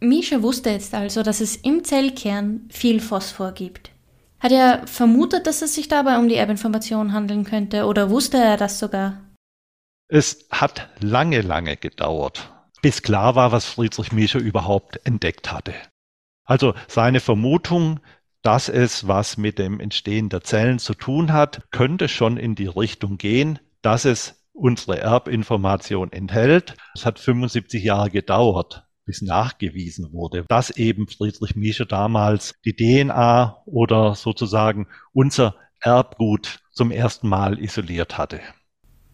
Miescher 0.00 0.42
wusste 0.42 0.68
jetzt 0.68 0.94
also, 0.94 1.22
dass 1.22 1.40
es 1.40 1.56
im 1.56 1.82
Zellkern 1.82 2.68
viel 2.70 3.00
Phosphor 3.00 3.52
gibt. 3.52 3.90
Hat 4.38 4.52
er 4.52 4.86
vermutet, 4.86 5.46
dass 5.46 5.62
es 5.62 5.74
sich 5.74 5.88
dabei 5.88 6.18
um 6.18 6.28
die 6.28 6.36
Erbinformation 6.36 7.14
handeln 7.14 7.44
könnte 7.44 7.86
oder 7.86 8.10
wusste 8.10 8.36
er 8.36 8.58
das 8.58 8.78
sogar? 8.78 9.20
Es 10.08 10.46
hat 10.50 10.90
lange, 11.00 11.40
lange 11.40 11.76
gedauert, 11.76 12.50
bis 12.82 13.02
klar 13.02 13.34
war, 13.34 13.52
was 13.52 13.64
Friedrich 13.64 14.12
Miescher 14.12 14.40
überhaupt 14.40 15.00
entdeckt 15.06 15.52
hatte. 15.52 15.74
Also 16.50 16.74
seine 16.88 17.20
Vermutung, 17.20 18.00
dass 18.42 18.68
es 18.68 19.06
was 19.06 19.36
mit 19.36 19.60
dem 19.60 19.78
Entstehen 19.78 20.30
der 20.30 20.40
Zellen 20.40 20.80
zu 20.80 20.94
tun 20.94 21.32
hat, 21.32 21.70
könnte 21.70 22.08
schon 22.08 22.36
in 22.38 22.56
die 22.56 22.66
Richtung 22.66 23.18
gehen, 23.18 23.60
dass 23.82 24.04
es 24.04 24.42
unsere 24.52 24.98
Erbinformation 24.98 26.10
enthält. 26.10 26.74
Es 26.92 27.06
hat 27.06 27.20
75 27.20 27.84
Jahre 27.84 28.10
gedauert, 28.10 28.84
bis 29.04 29.22
nachgewiesen 29.22 30.12
wurde, 30.12 30.44
dass 30.48 30.70
eben 30.70 31.06
Friedrich 31.06 31.54
Miescher 31.54 31.86
damals 31.86 32.56
die 32.64 32.74
DNA 32.74 33.62
oder 33.66 34.16
sozusagen 34.16 34.88
unser 35.12 35.54
Erbgut 35.80 36.58
zum 36.72 36.90
ersten 36.90 37.28
Mal 37.28 37.60
isoliert 37.60 38.18
hatte. 38.18 38.40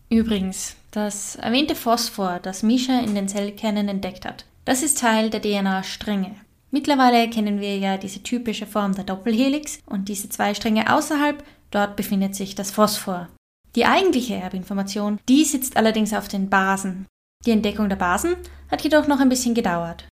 Übrigens, 0.08 0.76
das 0.90 1.36
erwähnte 1.36 1.74
Phosphor, 1.74 2.40
das 2.42 2.62
Miescher 2.62 3.02
in 3.04 3.14
den 3.14 3.28
Zellkernen 3.28 3.90
entdeckt 3.90 4.24
hat, 4.24 4.46
das 4.64 4.82
ist 4.82 5.00
Teil 5.00 5.28
der 5.28 5.42
DNA-Stränge. 5.42 6.45
Mittlerweile 6.76 7.30
kennen 7.30 7.62
wir 7.62 7.78
ja 7.78 7.96
diese 7.96 8.22
typische 8.22 8.66
Form 8.66 8.94
der 8.94 9.04
Doppelhelix 9.04 9.78
und 9.86 10.10
diese 10.10 10.28
zwei 10.28 10.52
Stränge 10.52 10.94
außerhalb, 10.94 11.42
dort 11.70 11.96
befindet 11.96 12.34
sich 12.34 12.54
das 12.54 12.70
Phosphor. 12.70 13.28
Die 13.74 13.86
eigentliche 13.86 14.34
Erbinformation, 14.34 15.18
die 15.26 15.46
sitzt 15.46 15.78
allerdings 15.78 16.12
auf 16.12 16.28
den 16.28 16.50
Basen. 16.50 17.06
Die 17.46 17.52
Entdeckung 17.52 17.88
der 17.88 17.96
Basen 17.96 18.36
hat 18.70 18.82
jedoch 18.82 19.06
noch 19.06 19.20
ein 19.20 19.30
bisschen 19.30 19.54
gedauert. 19.54 20.06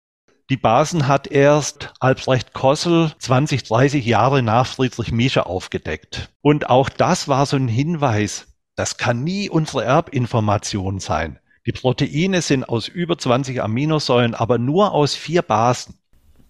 Die 0.51 0.59
Basen 0.59 1.09
hat 1.09 1.29
erst 1.29 1.95
Albrecht 1.99 2.53
Kossel 2.53 3.11
20, 3.19 3.63
30 3.63 4.05
Jahre 4.05 4.43
nach 4.43 4.67
Friedrich 4.67 5.13
Miescher 5.13 5.47
aufgedeckt. 5.47 6.29
Und 6.43 6.69
auch 6.69 6.91
das 6.91 7.27
war 7.27 7.47
so 7.47 7.57
ein 7.57 7.69
Hinweis, 7.69 8.49
das 8.77 8.99
kann 8.99 9.25
nie 9.25 9.49
unsere 9.49 9.85
Erbinformation 9.85 11.01
sein. 11.01 11.39
Die 11.65 11.73
Proteine 11.73 12.43
sind 12.43 12.69
aus 12.69 12.87
über 12.87 13.17
20 13.17 13.63
Aminosäuren, 13.63 14.35
aber 14.35 14.59
nur 14.59 14.93
aus 14.93 15.15
vier 15.15 15.41
Basen. 15.41 16.00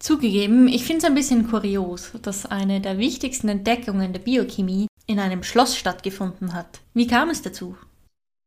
Zugegeben, 0.00 0.66
ich 0.66 0.84
finde 0.84 0.98
es 0.98 1.04
ein 1.04 1.14
bisschen 1.14 1.46
kurios, 1.46 2.12
dass 2.22 2.46
eine 2.46 2.80
der 2.80 2.96
wichtigsten 2.96 3.50
Entdeckungen 3.50 4.14
der 4.14 4.20
Biochemie 4.20 4.86
in 5.06 5.20
einem 5.20 5.42
Schloss 5.42 5.76
stattgefunden 5.76 6.54
hat. 6.54 6.80
Wie 6.94 7.06
kam 7.06 7.28
es 7.28 7.42
dazu? 7.42 7.76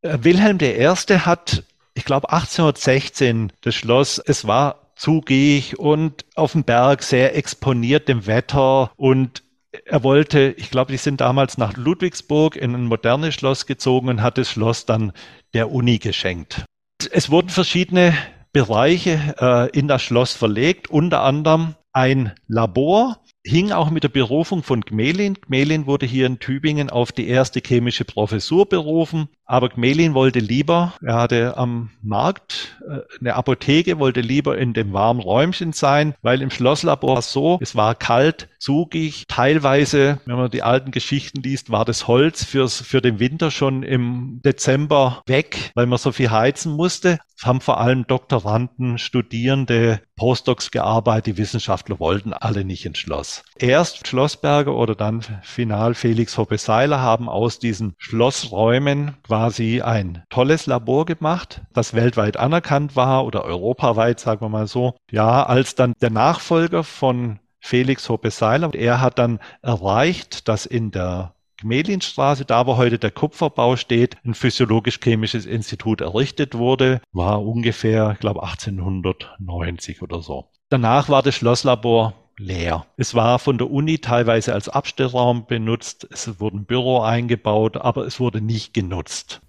Äh, 0.01 0.17
Wilhelm 0.21 0.57
I. 0.59 0.87
hat, 1.19 1.63
ich 1.93 2.05
glaube 2.05 2.31
1816, 2.31 3.53
das 3.61 3.75
Schloss, 3.75 4.17
es 4.17 4.47
war 4.47 4.91
zugig 4.95 5.77
und 5.77 6.25
auf 6.33 6.53
dem 6.53 6.63
Berg 6.63 7.03
sehr 7.03 7.37
exponiert 7.37 8.07
dem 8.07 8.25
Wetter 8.25 8.91
und 8.95 9.43
er 9.85 10.03
wollte, 10.03 10.55
ich 10.57 10.71
glaube, 10.71 10.91
die 10.91 10.97
sind 10.97 11.21
damals 11.21 11.59
nach 11.59 11.77
Ludwigsburg 11.77 12.55
in 12.55 12.73
ein 12.73 12.85
modernes 12.85 13.35
Schloss 13.35 13.67
gezogen 13.67 14.09
und 14.09 14.21
hat 14.23 14.39
das 14.39 14.49
Schloss 14.49 14.87
dann 14.87 15.11
der 15.53 15.71
Uni 15.71 15.99
geschenkt. 15.99 16.65
Es 17.11 17.29
wurden 17.29 17.49
verschiedene 17.49 18.15
Bereiche 18.53 19.35
äh, 19.39 19.77
in 19.77 19.87
das 19.87 20.03
Schloss 20.03 20.33
verlegt, 20.33 20.89
unter 20.89 21.21
anderem 21.23 21.75
ein 21.91 22.33
Labor, 22.47 23.17
hing 23.43 23.71
auch 23.71 23.89
mit 23.89 24.03
der 24.03 24.09
Berufung 24.09 24.63
von 24.63 24.81
Gmelin. 24.81 25.35
Gmelin 25.35 25.85
wurde 25.85 26.05
hier 26.05 26.25
in 26.27 26.39
Tübingen 26.39 26.89
auf 26.89 27.11
die 27.11 27.27
erste 27.27 27.59
chemische 27.59 28.05
Professur 28.05 28.67
berufen, 28.67 29.27
aber 29.45 29.69
Gmelin 29.69 30.13
wollte 30.13 30.39
lieber, 30.39 30.93
er 31.03 31.15
hatte 31.15 31.57
am 31.57 31.89
Markt 32.01 32.77
äh, 32.87 32.99
eine 33.19 33.35
Apotheke, 33.35 33.99
wollte 33.99 34.21
lieber 34.21 34.57
in 34.57 34.73
dem 34.73 34.93
warmen 34.93 35.19
Räumchen 35.19 35.73
sein, 35.73 36.15
weil 36.21 36.41
im 36.41 36.51
Schlosslabor 36.51 37.13
war 37.13 37.19
es 37.19 37.31
so, 37.31 37.59
es 37.61 37.75
war 37.75 37.95
kalt, 37.95 38.49
zugig, 38.63 39.25
teilweise, 39.27 40.19
wenn 40.25 40.37
man 40.37 40.49
die 40.49 40.63
alten 40.63 40.91
Geschichten 40.91 41.41
liest, 41.41 41.69
war 41.69 41.83
das 41.83 42.07
Holz 42.07 42.45
fürs, 42.45 42.81
für 42.81 43.01
den 43.01 43.19
Winter 43.19 43.51
schon 43.51 43.83
im 43.83 44.39
Dezember 44.43 45.21
weg, 45.25 45.71
weil 45.75 45.85
man 45.85 45.99
so 45.99 46.13
viel 46.13 46.31
heizen 46.31 46.73
musste. 46.73 47.19
Haben 47.43 47.59
vor 47.59 47.81
allem 47.81 48.07
Doktoranden, 48.07 48.97
Studierende, 48.97 49.99
Postdocs 50.15 50.71
gearbeitet, 50.71 51.25
die 51.25 51.37
Wissenschaftler 51.37 51.99
wollten 51.99 52.31
alle 52.31 52.63
nicht 52.63 52.85
ins 52.85 52.99
Schloss. 52.99 53.43
Erst 53.57 54.07
Schlossberger 54.07 54.73
oder 54.73 54.95
dann 54.95 55.21
final 55.41 55.93
Felix 55.93 56.37
Hoppe-Seiler 56.37 57.01
haben 57.01 57.27
aus 57.27 57.59
diesen 57.59 57.95
Schlossräumen 57.97 59.17
quasi 59.23 59.81
ein 59.81 60.23
tolles 60.29 60.67
Labor 60.67 61.05
gemacht, 61.05 61.63
das 61.73 61.93
weltweit 61.93 62.37
anerkannt 62.37 62.95
war 62.95 63.25
oder 63.25 63.43
europaweit, 63.43 64.21
sagen 64.21 64.39
wir 64.39 64.49
mal 64.49 64.67
so. 64.67 64.95
Ja, 65.11 65.43
als 65.43 65.75
dann 65.75 65.93
der 66.01 66.11
Nachfolger 66.11 66.85
von 66.85 67.39
Felix 67.63 68.09
Hoppe-Seiler, 68.09 68.73
er 68.73 68.99
hat 68.99 69.17
dann 69.17 69.39
erreicht, 69.61 70.49
dass 70.49 70.65
in 70.65 70.91
der 70.91 71.33
Gmelinstraße, 71.61 72.43
da 72.43 72.67
wo 72.67 72.75
heute 72.75 72.99
der 72.99 73.09
Kupferbau 73.09 73.77
steht, 73.77 74.17
ein 74.25 74.33
physiologisch-chemisches 74.33 75.45
Institut 75.45 76.01
errichtet 76.01 76.55
wurde, 76.55 76.99
war 77.13 77.41
ungefähr, 77.41 78.11
ich 78.11 78.19
glaube, 78.19 78.43
1890 78.43 80.01
oder 80.01 80.21
so. 80.21 80.49
Danach 80.67 81.07
war 81.07 81.23
das 81.23 81.35
Schlosslabor 81.35 82.13
leer. 82.37 82.85
Es 82.97 83.15
war 83.15 83.39
von 83.39 83.57
der 83.57 83.71
Uni 83.71 83.99
teilweise 83.99 84.53
als 84.53 84.67
Abstellraum 84.67 85.45
benutzt, 85.45 86.05
es 86.11 86.41
wurde 86.41 86.57
ein 86.57 86.65
Büro 86.65 86.99
eingebaut, 86.99 87.77
aber 87.77 88.05
es 88.05 88.19
wurde 88.19 88.41
nicht 88.41 88.73
genutzt. 88.73 89.39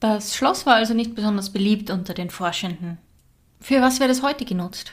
Das 0.00 0.34
Schloss 0.34 0.66
war 0.66 0.74
also 0.74 0.94
nicht 0.94 1.14
besonders 1.14 1.52
beliebt 1.52 1.90
unter 1.90 2.12
den 2.12 2.30
Forschenden. 2.30 2.98
Für 3.60 3.80
was 3.82 4.00
wird 4.00 4.10
es 4.10 4.24
heute 4.24 4.44
genutzt? 4.44 4.92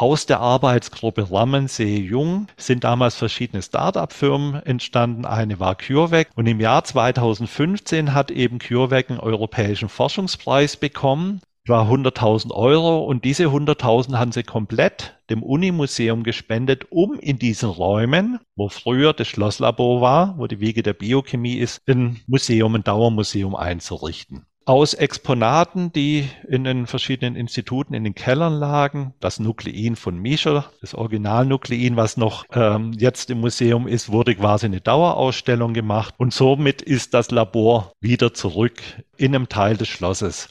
Aus 0.00 0.24
der 0.24 0.40
Arbeitsgruppe 0.40 1.30
Rammensee 1.30 1.98
Jung 1.98 2.46
sind 2.56 2.84
damals 2.84 3.16
verschiedene 3.16 3.60
Start-up-Firmen 3.60 4.62
entstanden. 4.62 5.26
Eine 5.26 5.60
war 5.60 5.74
CureVac 5.74 6.28
und 6.34 6.46
im 6.46 6.58
Jahr 6.58 6.84
2015 6.84 8.14
hat 8.14 8.30
eben 8.30 8.60
CureVac 8.60 9.10
einen 9.10 9.20
europäischen 9.20 9.90
Forschungspreis 9.90 10.78
bekommen 10.78 11.42
war 11.66 11.90
100.000 11.90 12.52
Euro 12.52 13.04
und 13.04 13.24
diese 13.24 13.44
100.000 13.44 14.16
haben 14.16 14.32
sie 14.32 14.42
komplett 14.42 15.18
dem 15.28 15.42
Unimuseum 15.42 16.22
gespendet, 16.22 16.86
um 16.90 17.18
in 17.20 17.38
diesen 17.38 17.68
Räumen, 17.68 18.40
wo 18.56 18.68
früher 18.68 19.12
das 19.12 19.28
Schlosslabor 19.28 20.00
war, 20.00 20.38
wo 20.38 20.46
die 20.46 20.60
Wiege 20.60 20.82
der 20.82 20.94
Biochemie 20.94 21.56
ist, 21.56 21.80
ein 21.86 22.20
Museum, 22.26 22.74
ein 22.74 22.84
Dauermuseum 22.84 23.54
einzurichten. 23.54 24.46
Aus 24.66 24.94
Exponaten, 24.94 25.92
die 25.92 26.28
in 26.46 26.64
den 26.64 26.86
verschiedenen 26.86 27.34
Instituten 27.34 27.94
in 27.94 28.04
den 28.04 28.14
Kellern 28.14 28.52
lagen, 28.52 29.14
das 29.18 29.40
Nuklein 29.40 29.96
von 29.96 30.18
Miescher, 30.18 30.70
das 30.80 30.94
Originalnuklein, 30.94 31.96
was 31.96 32.16
noch 32.16 32.44
ähm, 32.52 32.92
jetzt 32.92 33.30
im 33.30 33.40
Museum 33.40 33.88
ist, 33.88 34.12
wurde 34.12 34.34
quasi 34.34 34.66
eine 34.66 34.80
Dauerausstellung 34.80 35.72
gemacht 35.72 36.14
und 36.18 36.34
somit 36.34 36.82
ist 36.82 37.14
das 37.14 37.30
Labor 37.30 37.92
wieder 38.00 38.34
zurück 38.34 38.80
in 39.16 39.34
einem 39.34 39.48
Teil 39.48 39.76
des 39.76 39.88
Schlosses. 39.88 40.48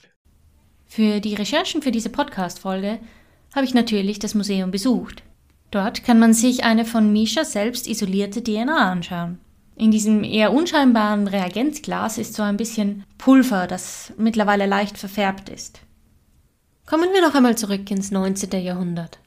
Für 0.88 1.20
die 1.20 1.36
Recherchen 1.36 1.84
für 1.84 1.92
diese 1.92 2.10
Podcast-Folge 2.10 3.00
habe 3.56 3.66
ich 3.66 3.74
natürlich 3.74 4.20
das 4.20 4.34
Museum 4.34 4.72
besucht. 4.72 5.24
Dort 5.72 6.04
kann 6.04 6.20
man 6.20 6.34
sich 6.34 6.64
eine 6.64 6.84
von 6.84 7.14
Misha 7.14 7.46
selbst 7.46 7.88
isolierte 7.88 8.44
DNA 8.44 8.92
anschauen. 8.92 9.40
In 9.80 9.92
diesem 9.92 10.26
eher 10.26 10.52
unscheinbaren 10.52 11.26
Reagenzglas 11.30 12.18
ist 12.18 12.34
so 12.34 12.44
ein 12.44 12.58
bisschen 12.58 13.06
Pulver, 13.18 13.66
das 13.66 14.12
mittlerweile 14.18 14.66
leicht 14.66 14.98
verfärbt 14.98 15.48
ist. 15.48 15.80
Kommen 16.86 17.08
wir 17.14 17.22
noch 17.22 17.34
einmal 17.34 17.58
zurück 17.58 17.90
ins 17.90 18.12
19. 18.12 18.62
Jahrhundert. 18.62 19.20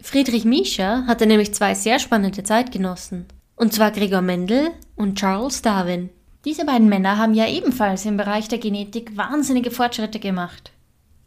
Friedrich 0.00 0.46
Miescher 0.46 1.06
hatte 1.06 1.26
nämlich 1.26 1.52
zwei 1.52 1.74
sehr 1.74 1.98
spannende 1.98 2.42
Zeitgenossen, 2.42 3.26
und 3.54 3.74
zwar 3.74 3.90
Gregor 3.90 4.22
Mendel 4.22 4.70
und 4.96 5.18
Charles 5.18 5.60
Darwin. 5.60 6.08
Diese 6.46 6.64
beiden 6.64 6.88
Männer 6.88 7.18
haben 7.18 7.34
ja 7.34 7.46
ebenfalls 7.46 8.06
im 8.06 8.16
Bereich 8.16 8.48
der 8.48 8.60
Genetik 8.60 9.14
wahnsinnige 9.14 9.70
Fortschritte 9.70 10.20
gemacht. 10.20 10.72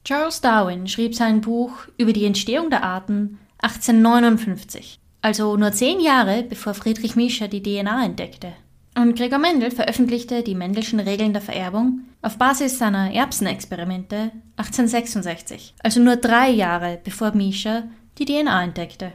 Charles 0.05 0.41
Darwin 0.41 0.87
schrieb 0.87 1.13
sein 1.13 1.41
Buch 1.41 1.73
über 1.97 2.13
die 2.13 2.25
Entstehung 2.25 2.71
der 2.71 2.81
Arten 2.83 3.37
1859, 3.59 4.99
also 5.21 5.55
nur 5.55 5.71
zehn 5.71 5.99
Jahre 5.99 6.41
bevor 6.41 6.73
Friedrich 6.73 7.15
Miescher 7.15 7.47
die 7.47 7.61
DNA 7.61 8.05
entdeckte. 8.05 8.53
Und 9.01 9.17
Gregor 9.17 9.39
Mendel 9.39 9.71
veröffentlichte 9.71 10.43
die 10.43 10.53
Mendelschen 10.53 10.99
Regeln 10.99 11.33
der 11.33 11.41
Vererbung 11.41 12.01
auf 12.21 12.37
Basis 12.37 12.77
seiner 12.77 13.11
Erbsenexperimente 13.11 14.31
1866, 14.57 15.73
also 15.81 15.99
nur 15.99 16.17
drei 16.17 16.51
Jahre 16.51 16.99
bevor 17.03 17.31
Miescher 17.31 17.85
die 18.19 18.25
DNA 18.25 18.63
entdeckte. 18.63 19.11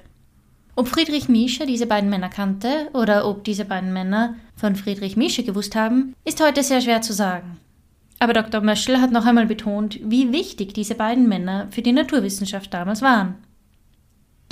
Ob 0.74 0.88
Friedrich 0.88 1.28
Miescher 1.28 1.66
diese 1.66 1.86
beiden 1.86 2.10
Männer 2.10 2.28
kannte 2.28 2.88
oder 2.94 3.28
ob 3.28 3.44
diese 3.44 3.64
beiden 3.64 3.92
Männer 3.92 4.34
von 4.56 4.74
Friedrich 4.74 5.16
Miescher 5.16 5.44
gewusst 5.44 5.76
haben, 5.76 6.16
ist 6.24 6.42
heute 6.42 6.64
sehr 6.64 6.80
schwer 6.80 7.00
zu 7.00 7.12
sagen. 7.12 7.58
Aber 8.18 8.32
Dr. 8.32 8.62
Möschel 8.62 9.00
hat 9.00 9.12
noch 9.12 9.24
einmal 9.24 9.46
betont, 9.46 10.00
wie 10.02 10.32
wichtig 10.32 10.74
diese 10.74 10.96
beiden 10.96 11.28
Männer 11.28 11.68
für 11.70 11.82
die 11.82 11.92
Naturwissenschaft 11.92 12.74
damals 12.74 13.02
waren. 13.02 13.36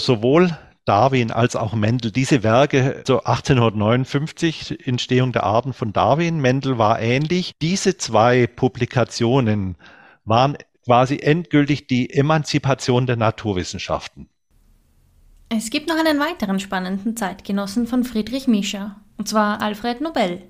Sowohl 0.01 0.57
Darwin 0.85 1.31
als 1.31 1.57
auch 1.57 1.75
Mendel. 1.75 2.11
Diese 2.11 2.43
Werke, 2.43 3.03
so 3.07 3.23
1859, 3.23 4.87
Entstehung 4.87 5.33
der 5.33 5.45
Arten 5.45 5.73
von 5.73 5.93
Darwin, 5.93 6.41
Mendel 6.41 6.79
war 6.79 7.01
ähnlich. 7.01 7.53
Diese 7.63 7.97
zwei 7.97 8.47
Publikationen 8.47 9.77
waren 10.25 10.57
quasi 10.85 11.19
endgültig 11.19 11.87
die 11.87 12.11
Emanzipation 12.11 13.07
der 13.07 13.17
Naturwissenschaften. 13.17 14.29
Es 15.49 15.71
gibt 15.71 15.89
noch 15.89 15.97
einen 15.97 16.19
weiteren 16.19 16.61
spannenden 16.61 17.17
Zeitgenossen 17.17 17.87
von 17.87 18.05
Friedrich 18.05 18.49
Miescher, 18.49 18.97
und 19.17 19.29
zwar 19.29 19.61
Alfred 19.63 20.01
Nobel. 20.01 20.43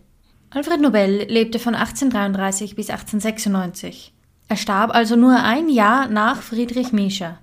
Alfred 0.51 0.81
Nobel 0.81 1.27
lebte 1.29 1.59
von 1.59 1.75
1833 1.75 2.77
bis 2.77 2.91
1896. 2.91 4.15
Er 4.49 4.57
starb 4.57 4.95
also 4.95 5.17
nur 5.17 5.43
ein 5.43 5.69
Jahr 5.69 6.09
nach 6.09 6.43
Friedrich 6.43 6.93
Miescher. 6.93 7.39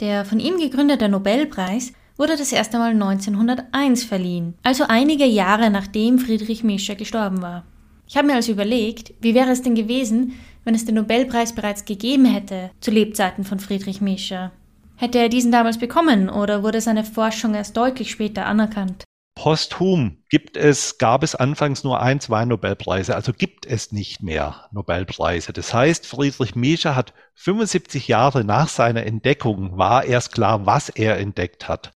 Der 0.00 0.24
von 0.24 0.40
ihm 0.40 0.58
gegründete 0.58 1.08
Nobelpreis 1.08 1.92
wurde 2.16 2.36
das 2.36 2.52
erste 2.52 2.78
Mal 2.78 2.92
1901 2.92 4.04
verliehen, 4.04 4.54
also 4.62 4.84
einige 4.88 5.24
Jahre 5.24 5.70
nachdem 5.70 6.18
Friedrich 6.18 6.62
Miescher 6.64 6.94
gestorben 6.94 7.42
war. 7.42 7.64
Ich 8.08 8.16
habe 8.16 8.26
mir 8.26 8.34
also 8.34 8.52
überlegt, 8.52 9.14
wie 9.20 9.34
wäre 9.34 9.50
es 9.50 9.62
denn 9.62 9.74
gewesen, 9.74 10.34
wenn 10.64 10.74
es 10.74 10.84
den 10.84 10.96
Nobelpreis 10.96 11.54
bereits 11.54 11.84
gegeben 11.84 12.24
hätte 12.24 12.70
zu 12.80 12.90
Lebzeiten 12.90 13.44
von 13.44 13.58
Friedrich 13.58 14.00
Miescher. 14.00 14.52
Hätte 14.96 15.18
er 15.18 15.28
diesen 15.28 15.50
damals 15.50 15.78
bekommen 15.78 16.28
oder 16.28 16.62
wurde 16.62 16.80
seine 16.80 17.04
Forschung 17.04 17.54
erst 17.54 17.76
deutlich 17.76 18.10
später 18.10 18.46
anerkannt? 18.46 19.04
Posthum 19.34 20.18
gibt 20.28 20.56
es, 20.56 20.98
gab 20.98 21.22
es 21.22 21.34
anfangs 21.34 21.84
nur 21.84 22.00
ein, 22.00 22.20
zwei 22.20 22.44
Nobelpreise, 22.44 23.16
also 23.16 23.32
gibt 23.32 23.66
es 23.66 23.90
nicht 23.90 24.22
mehr 24.22 24.68
Nobelpreise. 24.72 25.52
Das 25.52 25.72
heißt, 25.72 26.06
Friedrich 26.06 26.54
Miescher 26.54 26.94
hat 26.94 27.14
75 27.34 28.08
Jahre 28.08 28.44
nach 28.44 28.68
seiner 28.68 29.04
Entdeckung 29.04 29.78
war 29.78 30.04
erst 30.04 30.32
klar, 30.32 30.66
was 30.66 30.90
er 30.90 31.18
entdeckt 31.18 31.66
hat. 31.66 31.92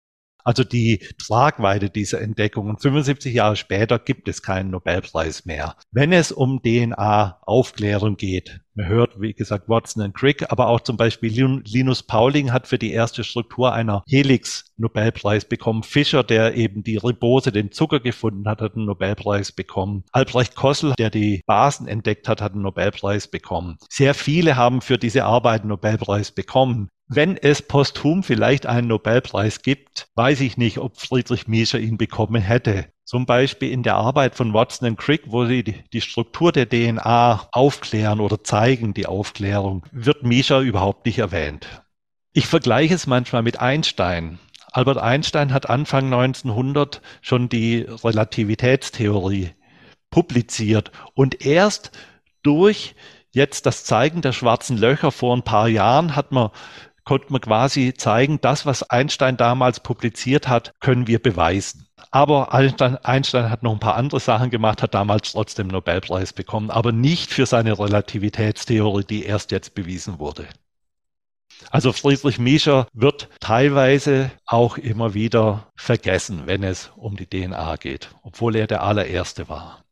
Also 0.44 0.64
die 0.64 1.00
Tragweite 1.18 1.90
dieser 1.90 2.22
Entdeckungen. 2.22 2.78
75 2.78 3.34
Jahre 3.34 3.56
später 3.56 4.00
gibt 4.00 4.28
es 4.28 4.42
keinen 4.42 4.72
Nobelpreis 4.72 5.46
mehr. 5.46 5.76
Wenn 5.92 6.12
es 6.12 6.32
um 6.32 6.62
DNA-Aufklärung 6.62 8.18
geht, 8.18 8.62
man 8.76 8.88
hört, 8.88 9.22
wie 9.22 9.34
gesagt, 9.34 9.70
Watson 9.70 10.04
und 10.04 10.16
Crick, 10.16 10.52
aber 10.52 10.68
auch 10.68 10.82
zum 10.82 10.98
Beispiel 10.98 11.62
Linus 11.66 12.02
Pauling 12.02 12.52
hat 12.52 12.68
für 12.68 12.80
die 12.80 12.92
erste 12.92 13.24
Struktur 13.24 13.72
einer 13.72 14.04
Helix 14.08 14.74
Nobelpreis 14.78 15.46
bekommen. 15.46 15.84
Fischer, 15.84 16.24
der 16.24 16.56
eben 16.56 16.84
die 16.84 16.98
Ribose, 16.98 17.52
den 17.52 17.72
Zucker 17.72 18.00
gefunden 18.00 18.48
hat, 18.50 18.62
hat 18.62 18.76
einen 18.76 18.86
Nobelpreis 18.86 19.52
bekommen. 19.52 20.04
Albrecht 20.12 20.56
Kossel, 20.56 20.94
der 20.98 21.12
die 21.12 21.44
Basen 21.46 21.88
entdeckt 21.88 22.28
hat, 22.28 22.42
hat 22.42 22.54
einen 22.54 22.64
Nobelpreis 22.64 23.28
bekommen. 23.28 23.78
Sehr 23.90 24.16
viele 24.16 24.56
haben 24.56 24.82
für 24.82 24.98
diese 24.98 25.26
Arbeit 25.26 25.62
einen 25.62 25.70
Nobelpreis 25.70 26.32
bekommen. 26.32 26.90
Wenn 27.08 27.38
es 27.38 27.62
posthum 27.62 28.24
vielleicht 28.24 28.66
einen 28.66 28.88
Nobelpreis 28.88 29.62
gibt, 29.62 30.08
weiß 30.16 30.42
ich 30.42 30.58
nicht, 30.58 30.78
ob 30.78 31.00
Friedrich 31.00 31.48
Miescher 31.48 31.80
ihn 31.80 31.98
bekommen 31.98 32.42
hätte. 32.42 32.88
Zum 33.04 33.26
Beispiel 33.26 33.72
in 33.72 33.84
der 33.84 33.96
Arbeit 33.96 34.36
von 34.36 34.54
Watson 34.54 34.88
und 34.90 34.98
Crick, 34.98 35.24
wo 35.28 35.46
sie 35.46 35.64
die, 35.64 36.02
Struktur 36.02 36.52
der 36.52 36.70
DNA 36.70 37.50
aufklären 37.52 38.22
oder 38.22 38.44
zeigen, 38.44 38.94
die 38.94 39.06
Aufklärung, 39.06 39.86
wird 39.92 40.24
Miescher 40.24 40.62
überhaupt 40.62 41.06
nicht 41.06 41.20
erwähnt. 41.20 41.84
Ich 42.32 42.48
vergleiche 42.48 42.96
es 42.96 43.06
manchmal 43.06 43.44
mit 43.44 43.60
Einstein. 43.60 44.40
Albert 44.72 44.98
Einstein 44.98 45.54
hat 45.54 45.70
Anfang 45.70 46.06
1900 46.06 47.02
schon 47.22 47.50
die 47.50 47.86
Relativitätstheorie 47.88 49.52
publiziert 50.10 50.92
und 51.14 51.46
erst 51.46 51.92
durch 52.42 52.96
jetzt 53.32 53.66
das 53.66 53.84
Zeigen 53.84 54.22
der 54.22 54.32
schwarzen 54.32 54.78
Löcher 54.78 55.12
vor 55.12 55.36
ein 55.36 55.44
paar 55.44 55.68
Jahren 55.68 56.16
hat 56.16 56.32
man 56.32 56.50
konnte 57.06 57.32
man 57.32 57.42
quasi 57.42 57.94
zeigen, 57.94 58.40
das, 58.42 58.66
was 58.66 58.90
Einstein 58.90 59.38
damals 59.38 59.80
publiziert 59.80 60.48
hat, 60.48 60.74
können 60.80 61.08
wir 61.08 61.20
beweisen. 61.20 61.88
Aber 62.12 62.54
Einstein, 62.54 62.98
Einstein, 62.98 63.50
hat 63.50 63.64
noch 63.64 63.74
ein 63.74 63.80
paar 63.80 63.96
andere 63.96 64.20
Sachen 64.20 64.50
gemacht, 64.50 64.82
hat 64.82 64.94
damals 64.94 65.32
trotzdem 65.32 65.68
Nobelpreis 65.68 66.34
bekommen, 66.34 66.70
aber 66.70 66.92
nicht 66.92 67.32
für 67.32 67.46
seine 67.46 67.78
Relativitätstheorie, 67.78 69.04
die 69.04 69.24
erst 69.24 69.52
jetzt 69.52 69.76
bewiesen 69.76 70.20
wurde. 70.20 70.48
Also 71.70 71.94
Friedrich 71.94 72.40
Miescher 72.40 72.88
wird 72.94 73.30
teilweise 73.40 74.32
auch 74.46 74.78
immer 74.78 75.14
wieder 75.14 75.72
vergessen, 75.76 76.44
wenn 76.46 76.64
es 76.64 76.92
um 76.96 77.16
die 77.16 77.28
DNA 77.28 77.78
geht, 77.78 78.10
obwohl 78.22 78.56
er 78.56 78.68
der 78.68 78.84
allererste 78.84 79.50
war. 79.50 79.84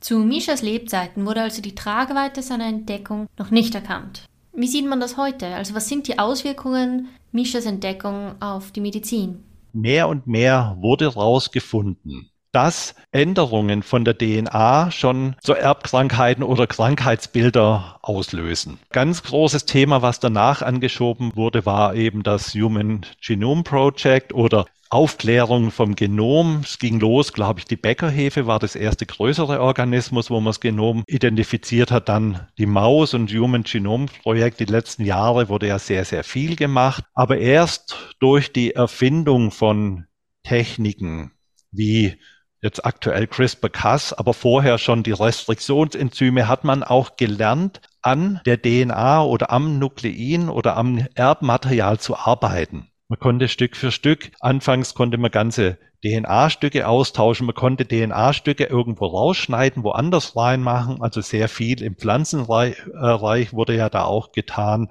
Zu 0.00 0.18
Mischers 0.18 0.60
Lebzeiten 0.60 1.24
wurde 1.24 1.42
also 1.42 1.62
die 1.62 1.74
Tragweite 1.74 2.42
seiner 2.42 2.66
Entdeckung 2.66 3.26
noch 3.38 3.50
nicht 3.50 3.74
erkannt. 3.74 4.26
Wie 4.56 4.68
sieht 4.68 4.88
man 4.88 5.00
das 5.00 5.16
heute? 5.16 5.46
Also 5.46 5.74
was 5.74 5.88
sind 5.88 6.06
die 6.06 6.18
Auswirkungen 6.20 7.08
Mischers 7.32 7.66
Entdeckung 7.66 8.40
auf 8.40 8.70
die 8.70 8.80
Medizin? 8.80 9.42
Mehr 9.72 10.06
und 10.08 10.28
mehr 10.28 10.76
wurde 10.78 11.06
herausgefunden, 11.06 12.30
dass 12.52 12.94
Änderungen 13.10 13.82
von 13.82 14.04
der 14.04 14.16
DNA 14.16 14.92
schon 14.92 15.34
so 15.42 15.54
Erbkrankheiten 15.54 16.44
oder 16.44 16.68
Krankheitsbilder 16.68 17.98
auslösen. 18.02 18.78
Ganz 18.90 19.24
großes 19.24 19.66
Thema, 19.66 20.02
was 20.02 20.20
danach 20.20 20.62
angeschoben 20.62 21.34
wurde, 21.34 21.66
war 21.66 21.96
eben 21.96 22.22
das 22.22 22.54
Human 22.54 23.04
Genome 23.20 23.64
Project 23.64 24.32
oder 24.32 24.66
Aufklärung 24.94 25.72
vom 25.72 25.96
Genom. 25.96 26.60
Es 26.62 26.78
ging 26.78 27.00
los, 27.00 27.32
glaube 27.32 27.58
ich, 27.58 27.64
die 27.64 27.74
Bäckerhefe 27.74 28.46
war 28.46 28.60
das 28.60 28.76
erste 28.76 29.06
größere 29.06 29.60
Organismus, 29.60 30.30
wo 30.30 30.36
man 30.36 30.50
das 30.50 30.60
Genom 30.60 31.02
identifiziert 31.08 31.90
hat. 31.90 32.08
Dann 32.08 32.46
die 32.58 32.66
Maus 32.66 33.12
und 33.12 33.32
Human 33.32 33.64
Genome 33.64 34.06
Projekt. 34.22 34.60
Die 34.60 34.66
letzten 34.66 35.04
Jahre 35.04 35.48
wurde 35.48 35.66
ja 35.66 35.80
sehr, 35.80 36.04
sehr 36.04 36.22
viel 36.22 36.54
gemacht. 36.54 37.02
Aber 37.12 37.38
erst 37.38 38.14
durch 38.20 38.52
die 38.52 38.76
Erfindung 38.76 39.50
von 39.50 40.06
Techniken 40.44 41.32
wie 41.72 42.16
jetzt 42.62 42.86
aktuell 42.86 43.26
CRISPR-Cas, 43.26 44.12
aber 44.12 44.32
vorher 44.32 44.78
schon 44.78 45.02
die 45.02 45.10
Restriktionsenzyme, 45.10 46.46
hat 46.46 46.62
man 46.62 46.84
auch 46.84 47.16
gelernt, 47.16 47.80
an 48.00 48.40
der 48.46 48.62
DNA 48.62 49.24
oder 49.24 49.50
am 49.50 49.80
Nuklein 49.80 50.48
oder 50.48 50.76
am 50.76 51.04
Erbmaterial 51.16 51.98
zu 51.98 52.16
arbeiten. 52.16 52.92
Man 53.08 53.18
konnte 53.18 53.48
Stück 53.48 53.76
für 53.76 53.92
Stück, 53.92 54.32
anfangs 54.40 54.94
konnte 54.94 55.18
man 55.18 55.30
ganze 55.30 55.78
DNA-Stücke 56.04 56.88
austauschen, 56.88 57.46
man 57.46 57.54
konnte 57.54 57.86
DNA-Stücke 57.86 58.64
irgendwo 58.64 59.06
rausschneiden, 59.06 59.84
woanders 59.84 60.36
reinmachen, 60.36 61.02
also 61.02 61.20
sehr 61.20 61.48
viel 61.48 61.82
im 61.82 61.96
Pflanzenreich 61.96 62.78
äh, 62.78 63.52
wurde 63.52 63.76
ja 63.76 63.90
da 63.90 64.04
auch 64.04 64.32
getan. 64.32 64.88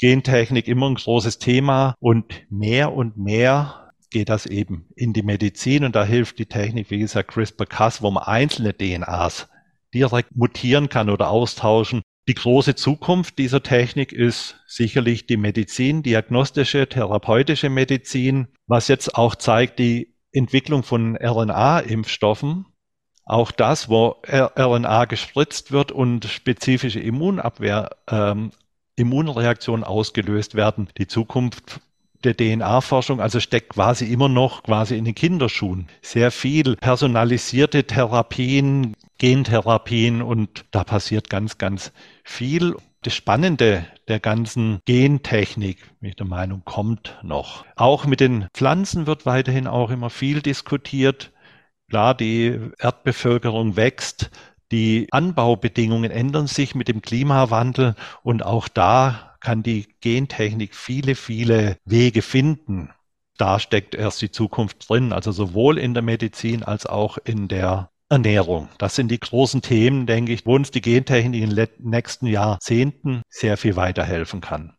Gentechnik 0.00 0.68
immer 0.68 0.88
ein 0.88 0.96
großes 0.96 1.38
Thema 1.38 1.94
und 2.00 2.26
mehr 2.50 2.92
und 2.92 3.16
mehr 3.16 3.92
geht 4.10 4.28
das 4.28 4.46
eben 4.46 4.88
in 4.94 5.12
die 5.12 5.22
Medizin 5.22 5.84
und 5.84 5.96
da 5.96 6.04
hilft 6.04 6.38
die 6.38 6.46
Technik, 6.46 6.90
wie 6.90 6.98
gesagt, 6.98 7.32
CRISPR-Cas, 7.32 8.02
wo 8.02 8.10
man 8.10 8.24
einzelne 8.24 8.72
DNAs 8.72 9.48
direkt 9.94 10.36
mutieren 10.36 10.88
kann 10.88 11.10
oder 11.10 11.30
austauschen 11.30 12.02
die 12.28 12.34
große 12.34 12.74
Zukunft 12.74 13.38
dieser 13.38 13.62
Technik 13.62 14.12
ist 14.12 14.56
sicherlich 14.66 15.26
die 15.26 15.36
Medizin, 15.36 16.02
diagnostische, 16.02 16.88
therapeutische 16.88 17.70
Medizin, 17.70 18.48
was 18.66 18.88
jetzt 18.88 19.14
auch 19.14 19.36
zeigt 19.36 19.78
die 19.78 20.14
Entwicklung 20.32 20.82
von 20.82 21.16
RNA-Impfstoffen. 21.16 22.66
Auch 23.24 23.50
das, 23.50 23.88
wo 23.88 24.16
RNA 24.28 25.04
gespritzt 25.06 25.72
wird 25.72 25.92
und 25.92 26.24
spezifische 26.26 27.00
Immunabwehr, 27.00 27.90
ähm, 28.08 28.50
Immunreaktionen 28.96 29.84
ausgelöst 29.84 30.54
werden. 30.54 30.88
Die 30.96 31.06
Zukunft 31.06 31.80
der 32.26 32.36
DNA-Forschung, 32.36 33.20
also 33.20 33.40
steckt 33.40 33.70
quasi 33.70 34.06
immer 34.12 34.28
noch 34.28 34.62
quasi 34.62 34.96
in 34.96 35.04
den 35.04 35.14
Kinderschuhen. 35.14 35.88
Sehr 36.02 36.30
viel 36.30 36.76
personalisierte 36.76 37.84
Therapien, 37.84 38.94
Gentherapien 39.18 40.22
und 40.22 40.64
da 40.70 40.84
passiert 40.84 41.30
ganz, 41.30 41.58
ganz 41.58 41.92
viel. 42.24 42.76
Das 43.02 43.14
Spannende 43.14 43.86
der 44.08 44.20
ganzen 44.20 44.80
Gentechnik, 44.84 45.78
bin 46.00 46.10
ich 46.10 46.16
der 46.16 46.26
Meinung, 46.26 46.62
kommt 46.64 47.16
noch. 47.22 47.64
Auch 47.76 48.04
mit 48.06 48.20
den 48.20 48.48
Pflanzen 48.52 49.06
wird 49.06 49.26
weiterhin 49.26 49.66
auch 49.66 49.90
immer 49.90 50.10
viel 50.10 50.42
diskutiert. 50.42 51.32
Klar, 51.88 52.14
die 52.14 52.58
Erdbevölkerung 52.78 53.76
wächst, 53.76 54.30
die 54.72 55.06
Anbaubedingungen 55.12 56.10
ändern 56.10 56.48
sich 56.48 56.74
mit 56.74 56.88
dem 56.88 57.00
Klimawandel 57.00 57.94
und 58.24 58.44
auch 58.44 58.66
da 58.66 59.25
kann 59.46 59.62
die 59.62 59.86
Gentechnik 60.00 60.74
viele, 60.74 61.14
viele 61.14 61.76
Wege 61.84 62.22
finden. 62.22 62.90
Da 63.38 63.60
steckt 63.60 63.94
erst 63.94 64.20
die 64.20 64.32
Zukunft 64.32 64.88
drin, 64.88 65.12
also 65.12 65.30
sowohl 65.30 65.78
in 65.78 65.94
der 65.94 66.02
Medizin 66.02 66.64
als 66.64 66.84
auch 66.84 67.16
in 67.24 67.46
der 67.46 67.90
Ernährung. 68.08 68.68
Das 68.78 68.96
sind 68.96 69.08
die 69.08 69.20
großen 69.20 69.62
Themen, 69.62 70.06
denke 70.06 70.32
ich, 70.32 70.46
wo 70.46 70.56
uns 70.56 70.72
die 70.72 70.80
Gentechnik 70.80 71.44
in 71.44 71.54
den 71.54 71.68
nächsten 71.78 72.26
Jahrzehnten 72.26 73.22
sehr 73.28 73.56
viel 73.56 73.76
weiterhelfen 73.76 74.40
kann. 74.40 74.74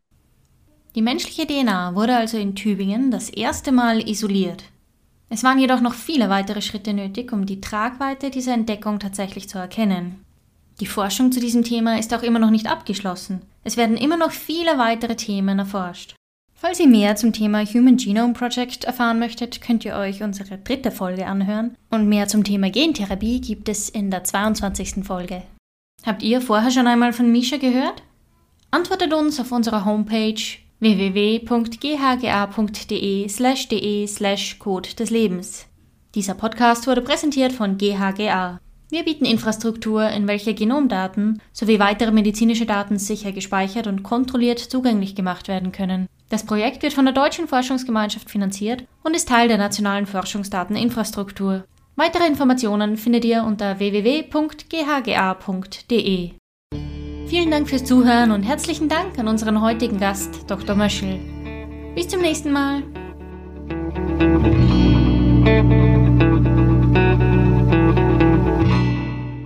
Die 0.95 1.01
menschliche 1.01 1.47
DNA 1.47 1.95
wurde 1.95 2.17
also 2.17 2.37
in 2.37 2.53
Tübingen 2.53 3.09
das 3.09 3.29
erste 3.29 3.71
Mal 3.71 4.05
isoliert. 4.05 4.65
Es 5.29 5.45
waren 5.45 5.59
jedoch 5.59 5.79
noch 5.79 5.93
viele 5.93 6.27
weitere 6.27 6.61
Schritte 6.61 6.93
nötig, 6.93 7.31
um 7.31 7.45
die 7.45 7.61
Tragweite 7.61 8.31
dieser 8.31 8.53
Entdeckung 8.53 8.99
tatsächlich 8.99 9.47
zu 9.47 9.59
erkennen. 9.59 10.25
Die 10.79 10.85
Forschung 10.85 11.31
zu 11.31 11.39
diesem 11.39 11.63
Thema 11.63 11.97
ist 11.97 12.13
auch 12.13 12.21
immer 12.21 12.39
noch 12.39 12.51
nicht 12.51 12.67
abgeschlossen. 12.67 13.41
Es 13.63 13.77
werden 13.77 13.97
immer 13.97 14.17
noch 14.17 14.31
viele 14.31 14.77
weitere 14.77 15.15
Themen 15.15 15.57
erforscht. 15.57 16.13
Falls 16.53 16.79
ihr 16.79 16.87
mehr 16.87 17.15
zum 17.15 17.33
Thema 17.33 17.63
Human 17.65 17.97
Genome 17.97 18.33
Project 18.33 18.83
erfahren 18.85 19.19
möchtet, 19.19 19.61
könnt 19.61 19.85
ihr 19.85 19.95
euch 19.95 20.23
unsere 20.23 20.57
dritte 20.57 20.89
Folge 20.91 21.27
anhören. 21.27 21.75
Und 21.91 22.09
mehr 22.09 22.27
zum 22.27 22.43
Thema 22.43 22.69
Gentherapie 22.71 23.41
gibt 23.41 23.69
es 23.69 23.89
in 23.89 24.09
der 24.09 24.23
22. 24.23 25.03
Folge. 25.03 25.43
Habt 26.05 26.23
ihr 26.23 26.41
vorher 26.41 26.71
schon 26.71 26.87
einmal 26.87 27.13
von 27.13 27.31
Misha 27.31 27.57
gehört? 27.57 28.01
Antwortet 28.71 29.13
uns 29.13 29.39
auf 29.39 29.51
unserer 29.51 29.85
Homepage 29.85 30.41
www.ghga.de 30.79 31.47
slash 33.29 33.67
de 33.67 34.07
slash 34.07 34.59
Code 34.59 34.89
des 34.95 35.09
Lebens. 35.09 35.65
Dieser 36.15 36.33
Podcast 36.33 36.87
wurde 36.87 37.01
präsentiert 37.01 37.51
von 37.51 37.77
GHGA. 37.77 38.59
Wir 38.89 39.03
bieten 39.03 39.25
Infrastruktur, 39.25 40.07
in 40.09 40.27
welcher 40.27 40.53
Genomdaten 40.53 41.41
sowie 41.51 41.77
weitere 41.77 42.11
medizinische 42.11 42.65
Daten 42.65 42.97
sicher 42.97 43.33
gespeichert 43.33 43.85
und 43.85 44.03
kontrolliert 44.03 44.59
zugänglich 44.59 45.13
gemacht 45.13 45.49
werden 45.49 45.73
können. 45.73 46.07
Das 46.29 46.45
Projekt 46.45 46.83
wird 46.83 46.93
von 46.93 47.03
der 47.05 47.13
Deutschen 47.13 47.47
Forschungsgemeinschaft 47.47 48.29
finanziert 48.29 48.85
und 49.03 49.15
ist 49.15 49.27
Teil 49.27 49.49
der 49.49 49.57
nationalen 49.57 50.05
Forschungsdateninfrastruktur. 50.05 51.65
Weitere 51.97 52.27
Informationen 52.27 52.95
findet 52.95 53.25
ihr 53.25 53.43
unter 53.43 53.79
www.ghga.de. 53.79 54.31
Vielen 57.27 57.51
Dank 57.51 57.67
fürs 57.67 57.83
Zuhören 57.83 58.31
und 58.31 58.43
herzlichen 58.43 58.87
Dank 58.87 59.19
an 59.19 59.27
unseren 59.27 59.61
heutigen 59.61 59.99
Gast, 59.99 60.49
Dr. 60.49 60.75
Möschel. 60.75 61.19
Bis 61.93 62.07
zum 62.07 62.21
nächsten 62.21 62.53
Mal. 62.53 62.83